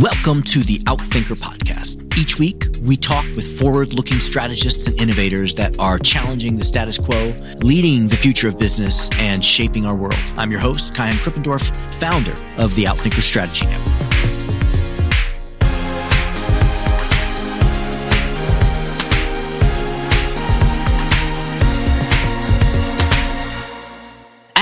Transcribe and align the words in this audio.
Welcome 0.00 0.42
to 0.44 0.64
the 0.64 0.80
Outthinker 0.86 1.38
podcast. 1.38 2.18
Each 2.18 2.36
week, 2.36 2.66
we 2.82 2.96
talk 2.96 3.24
with 3.36 3.60
forward 3.60 3.94
looking 3.94 4.18
strategists 4.18 4.88
and 4.88 4.98
innovators 4.98 5.54
that 5.54 5.78
are 5.78 6.00
challenging 6.00 6.56
the 6.56 6.64
status 6.64 6.98
quo, 6.98 7.32
leading 7.58 8.08
the 8.08 8.16
future 8.16 8.48
of 8.48 8.58
business, 8.58 9.08
and 9.20 9.44
shaping 9.44 9.86
our 9.86 9.94
world. 9.94 10.18
I'm 10.36 10.50
your 10.50 10.58
host, 10.58 10.94
Kaihan 10.94 11.12
Krippendorff, 11.12 11.70
founder 12.00 12.34
of 12.56 12.74
the 12.74 12.84
Outthinker 12.84 13.22
Strategy 13.22 13.66
Network. 13.66 14.13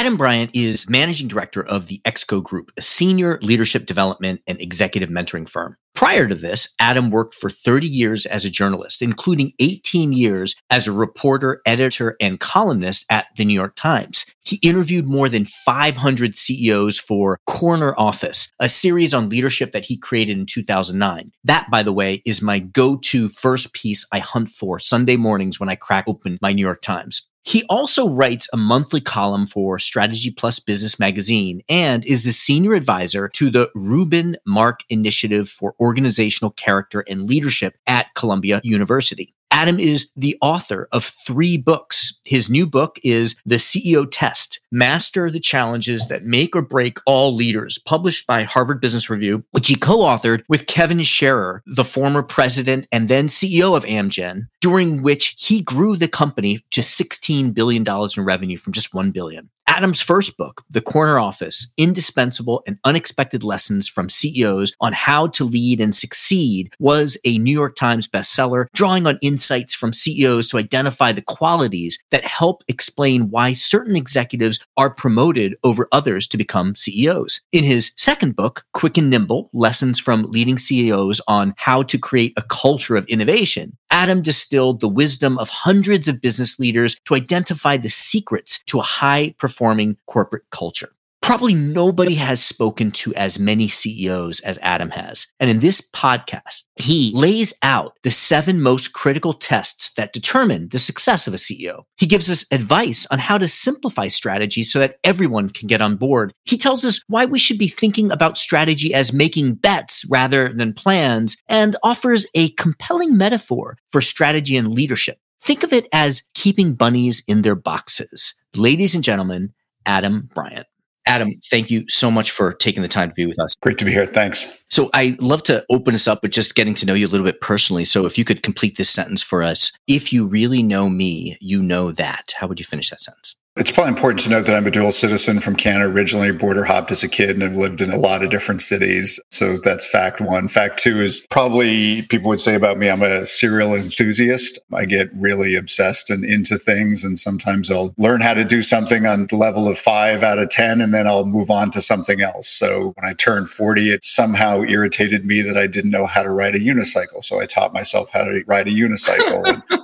Adam 0.03 0.17
Bryant 0.17 0.51
is 0.53 0.91
managing 0.91 1.29
director 1.29 1.65
of 1.65 1.87
the 1.87 2.01
ExCo 2.05 2.43
Group, 2.43 2.73
a 2.77 2.83
senior 2.83 3.39
leadership 3.41 3.87
development 3.87 4.41
and 4.49 4.61
executive 4.61 5.11
mentoring 5.11 5.49
firm. 5.49 5.77
Prior 5.95 6.27
to 6.27 6.35
this, 6.35 6.75
Adam 6.81 7.09
worked 7.09 7.37
for 7.37 7.49
30 7.49 7.87
years 7.87 8.27
as 8.27 8.45
a 8.45 8.51
journalist, 8.51 9.01
including 9.01 9.53
18 9.61 10.13
years 10.13 10.57
as 10.71 10.89
a 10.89 10.93
reporter, 10.93 11.63
editor, 11.67 12.17
and 12.21 12.41
columnist 12.41 13.07
at 13.11 13.27
the 13.37 13.45
New 13.45 13.55
York 13.55 13.77
Times. 13.77 14.27
He 14.43 14.59
interviewed 14.69 15.07
more 15.07 15.29
than 15.29 15.45
500 15.45 16.35
CEOs 16.35 16.99
for 16.99 17.39
Corner 17.47 17.95
Office, 17.97 18.51
a 18.59 18.69
series 18.69 19.15
on 19.15 19.29
leadership 19.29 19.71
that 19.71 19.85
he 19.85 19.97
created 19.97 20.37
in 20.37 20.47
2009. 20.47 21.31
That, 21.45 21.71
by 21.71 21.85
the 21.85 21.93
way, 21.93 22.23
is 22.27 22.43
my 22.43 22.59
go 22.59 22.97
to 22.97 23.29
first 23.29 23.73
piece 23.73 24.05
I 24.11 24.19
hunt 24.19 24.51
for 24.51 24.81
Sunday 24.81 25.17
mornings 25.17 25.61
when 25.61 25.69
I 25.69 25.77
crack 25.77 26.07
open 26.09 26.39
my 26.43 26.53
New 26.53 26.65
York 26.67 26.83
Times. 26.83 27.29
He 27.45 27.65
also 27.69 28.09
writes 28.09 28.49
a 28.53 28.57
monthly 28.57 29.01
column 29.01 29.47
for 29.47 29.79
Strategy 29.79 30.31
Plus 30.31 30.61
Business 30.61 30.99
Magazine 30.99 31.63
and 31.69 32.05
is 32.05 32.25
the 32.25 32.33
senior 32.33 32.75
advisor 32.75 33.29
to 33.31 33.51
the 33.51 33.69
Reuben 33.75 34.37
Mark 34.47 34.81
Initiative 34.89 35.49
for 35.49 35.75
Organizational 35.81 36.53
Character 36.53 37.05
and 37.09 37.29
Leadership 37.29 37.77
at 37.87 38.15
Columbia 38.15 38.61
University. 38.63 39.35
Adam 39.51 39.79
is 39.79 40.11
the 40.17 40.37
author 40.41 40.89
of 40.93 41.05
three 41.05 41.59
books. 41.59 42.19
His 42.25 42.49
new 42.49 42.67
book 42.67 42.99
is 43.05 43.37
The 43.45 43.57
CEO 43.57 44.07
Test 44.11 44.61
Master 44.75 45.31
the 45.31 45.39
Challenges 45.39 46.09
That 46.09 46.25
Make 46.25 46.57
or 46.57 46.63
Break 46.63 46.99
All 47.05 47.35
Leaders, 47.35 47.77
published 47.77 48.27
by 48.27 48.45
Harvard 48.45 48.81
Business 48.81 49.11
Review, 49.11 49.45
which 49.51 49.69
he 49.69 49.75
co 49.75 49.99
authored 49.99 50.45
with 50.49 50.67
Kevin 50.67 51.03
Sharer, 51.03 51.63
the 51.67 51.85
former 51.85 52.23
president 52.23 52.89
and 52.91 53.07
then 53.07 53.27
CEO 53.27 53.77
of 53.77 53.85
Amgen, 53.85 54.49
during 54.63 55.03
which 55.03 55.35
he 55.39 55.61
grew 55.61 55.99
the 55.99 56.09
company 56.09 56.65
to 56.71 56.81
$16 56.81 57.53
billion 57.53 57.85
in 58.17 58.25
revenue 58.25 58.57
from 58.57 58.73
just 58.73 58.95
1 58.95 59.11
billion. 59.11 59.51
Adam's 59.69 60.03
first 60.03 60.37
book, 60.37 60.65
The 60.69 60.81
Corner 60.83 61.19
Office 61.19 61.73
Indispensable 61.79 62.63
and 62.67 62.79
Unexpected 62.85 63.43
Lessons 63.43 63.89
from 63.89 64.11
CEOs 64.11 64.75
on 64.81 64.93
How 64.93 65.29
to 65.29 65.45
Lead 65.45 65.81
and 65.81 65.95
Succeed, 65.95 66.75
was 66.79 67.17
a 67.25 67.39
New 67.39 67.53
York 67.53 67.75
Times 67.75 68.07
bestseller, 68.07 68.67
drawing 68.75 69.07
on 69.07 69.19
insights 69.23 69.75
from 69.75 69.93
CEOs 69.93 70.49
to 70.49 70.59
identify 70.59 71.13
the 71.13 71.23
qualities 71.23 71.99
that 72.11 72.25
help 72.25 72.65
explain 72.69 73.31
why 73.31 73.55
certain 73.55 73.97
executives 73.97 74.59
are 74.77 74.91
promoted 74.91 75.57
over 75.65 75.89
others 75.93 76.27
to 76.29 76.37
become 76.37 76.75
CEOs. 76.75 77.41
In 77.53 77.65
his 77.65 77.93
second 77.97 78.37
book, 78.37 78.65
Quick 78.73 78.99
and 78.99 79.11
Nimble 79.11 79.51
Lessons 79.53 79.99
from 79.99 80.31
Leading 80.31 80.59
CEOs 80.59 81.21
on 81.29 81.55
How 81.57 81.83
to 81.85 81.99
Create 81.99 82.33
a 82.37 82.43
Culture 82.43 82.97
of 82.97 83.07
Innovation, 83.07 83.77
Adam 83.91 84.23
distilled 84.23 84.81
the 84.81 84.89
wisdom 84.89 85.39
of 85.39 85.49
hundreds 85.49 86.09
of 86.09 86.21
business 86.21 86.59
leaders 86.59 86.97
to 87.05 87.15
identify 87.15 87.77
the 87.77 87.91
secrets 87.91 88.63
to 88.67 88.79
a 88.79 88.83
high 88.83 89.35
performing 89.39 89.97
corporate 90.07 90.45
culture. 90.51 90.93
Probably 91.23 91.55
nobody 91.55 92.17
has 92.17 92.43
spoken 92.43 92.91
to 92.91 93.15
as 93.15 93.39
many 93.39 93.69
CEOs 93.69 94.41
as 94.41 94.59
Adam 94.61 94.91
has. 94.91 95.29
And 95.39 95.49
in 95.49 95.61
this 95.61 95.81
podcast, 95.81 96.65
he 96.75 97.13
lays 97.15 97.55
out 97.63 97.97
the 98.03 98.11
seven 98.11 98.61
most 98.61 98.93
critical 98.93 99.33
tests 99.33 99.95
that 99.95 100.13
determine 100.13 100.69
the 100.71 100.81
success 100.81 101.29
of 101.29 101.33
a 101.33 101.37
CEO. 101.37 101.85
He 101.97 102.07
gives 102.07 102.29
us 102.29 102.45
advice 102.51 103.07
on 103.13 103.21
how 103.21 103.39
to 103.39 103.47
simplify 103.47 104.09
strategy 104.09 104.65
so 104.65 104.81
that 104.81 104.97
everyone 105.05 105.51
can 105.51 105.69
get 105.69 105.81
on 105.81 105.97
board. 105.97 106.35
He 106.43 106.59
tells 106.59 106.85
us 106.85 107.01
why 107.07 107.25
we 107.25 107.39
should 107.39 107.59
be 107.59 107.69
thinking 107.69 108.11
about 108.11 108.37
strategy 108.37 108.93
as 108.93 109.13
making 109.13 109.55
bets 109.55 110.05
rather 110.11 110.53
than 110.53 110.75
plans 110.75 111.37
and 111.49 111.77
offers 111.85 112.27
a 112.35 112.51
compelling 112.51 113.17
metaphor 113.17 113.79
for 113.91 114.01
strategy 114.01 114.57
and 114.57 114.75
leadership. 114.75 115.19
Think 115.41 115.63
of 115.63 115.73
it 115.73 115.87
as 115.93 116.25
keeping 116.35 116.75
bunnies 116.75 117.23
in 117.29 117.43
their 117.43 117.55
boxes. 117.55 118.35
Ladies 118.57 118.97
and 118.97 119.05
gentlemen, 119.05 119.53
Adam 119.87 120.29
Bryant. 120.35 120.67
Adam, 121.07 121.33
thank 121.51 121.71
you 121.71 121.85
so 121.89 122.11
much 122.11 122.31
for 122.31 122.53
taking 122.55 122.83
the 122.83 122.89
time 122.89 123.09
to 123.09 123.15
be 123.15 123.27
with 123.27 123.41
us. 123.41 123.57
Great 123.57 123.79
to 123.79 123.85
be 123.85 123.93
here. 123.93 124.07
Thanks. 124.07 124.49
So 124.71 124.89
I 124.95 125.17
love 125.21 125.43
to 125.45 125.65
open 125.69 125.95
us 125.95 126.07
up 126.07 126.23
with 126.23 126.31
just 126.31 126.55
getting 126.55 126.75
to 126.75 126.87
know 126.87 126.95
you 126.95 127.07
a 127.07 127.11
little 127.11 127.27
bit 127.27 127.41
personally. 127.41 127.85
So 127.85 128.07
if 128.07 128.17
you 128.17 128.25
could 128.25 128.43
complete 128.43 128.77
this 128.77 128.91
sentence 128.91 129.23
for 129.23 129.43
us, 129.43 129.73
if 129.87 130.13
you 130.13 130.27
really 130.27 130.63
know 130.63 130.89
me, 130.89 131.37
you 131.41 131.61
know 131.61 131.93
that. 131.93 132.33
How 132.37 132.47
would 132.47 132.61
you 132.61 132.65
finish 132.65 132.91
that 132.91 133.01
sentence? 133.01 133.37
It's 133.55 133.71
probably 133.71 133.91
important 133.91 134.21
to 134.21 134.31
note 134.31 134.47
that 134.47 134.57
I'm 134.57 134.67
a 134.67 134.71
dual 134.71 134.93
citizen 134.93 135.39
from 135.39 135.57
Canada, 135.57 135.91
originally 135.91 136.33
border 136.33 136.65
hopped 136.65 136.91
as 136.91 137.03
a 137.03 137.09
kid 137.09 137.31
and 137.31 137.43
have 137.43 137.55
lived 137.55 137.83
in 137.83 137.91
a 137.91 137.99
lot 137.99 138.25
of 138.25 138.31
different 138.31 138.63
cities. 138.63 139.21
So 139.31 139.59
that's 139.59 139.85
fact 139.85 140.23
one. 140.23 140.49
Fact 140.49 140.79
two 140.79 141.03
is 141.03 141.27
probably 141.29 142.01
people 142.09 142.31
would 142.31 142.41
say 142.41 142.55
about 142.55 142.79
me, 142.79 142.89
I'm 142.89 143.03
a 143.03 143.27
serial 143.27 143.75
enthusiast. 143.75 144.59
I 144.73 144.87
get 144.87 145.11
really 145.15 145.55
obsessed 145.55 146.09
and 146.09 146.25
into 146.25 146.57
things. 146.57 147.05
And 147.05 147.19
sometimes 147.19 147.71
I'll 147.71 147.93
learn 147.99 148.23
how 148.23 148.33
to 148.33 148.45
do 148.45 148.63
something 148.63 149.05
on 149.05 149.27
the 149.27 149.37
level 149.37 149.69
of 149.69 149.77
five 149.77 150.23
out 150.23 150.39
of 150.39 150.49
10, 150.49 150.81
and 150.81 150.95
then 150.95 151.07
I'll 151.07 151.27
move 151.27 151.51
on 151.51 151.71
to 151.73 151.83
something 151.83 152.23
else. 152.23 152.49
So 152.49 152.95
when 152.97 153.05
I 153.05 153.13
turned 153.13 153.51
40, 153.51 153.91
it 153.91 154.03
somehow 154.03 154.63
irritated 154.63 155.27
me 155.27 155.43
that 155.43 155.59
I 155.59 155.67
didn't 155.67 155.91
know 155.91 156.07
how 156.07 156.23
to 156.23 156.31
ride 156.31 156.55
a 156.55 156.61
unicycle. 156.61 157.23
So 157.23 157.39
I 157.39 157.45
taught 157.45 157.75
myself 157.75 158.09
how 158.15 158.25
to 158.25 158.43
ride 158.47 158.69
a 158.69 158.71
unicycle. 158.71 159.63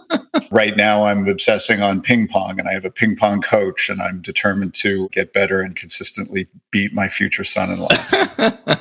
right 0.51 0.77
now, 0.77 1.05
I'm 1.05 1.27
obsessing 1.29 1.83
on 1.83 2.01
ping 2.01 2.29
pong 2.29 2.59
and 2.59 2.69
I 2.69 2.73
have 2.73 2.85
a 2.85 2.91
ping 2.91 3.17
pong 3.17 3.41
coach 3.41 3.89
and 3.89 4.01
I'm 4.01 4.21
determined 4.21 4.75
to 4.75 5.09
get 5.11 5.33
better 5.33 5.61
and 5.61 5.77
consistently 5.77 6.49
beat 6.71 6.93
my 6.93 7.09
future 7.09 7.45
son 7.45 7.71
in 7.71 7.81
law. 7.81 7.89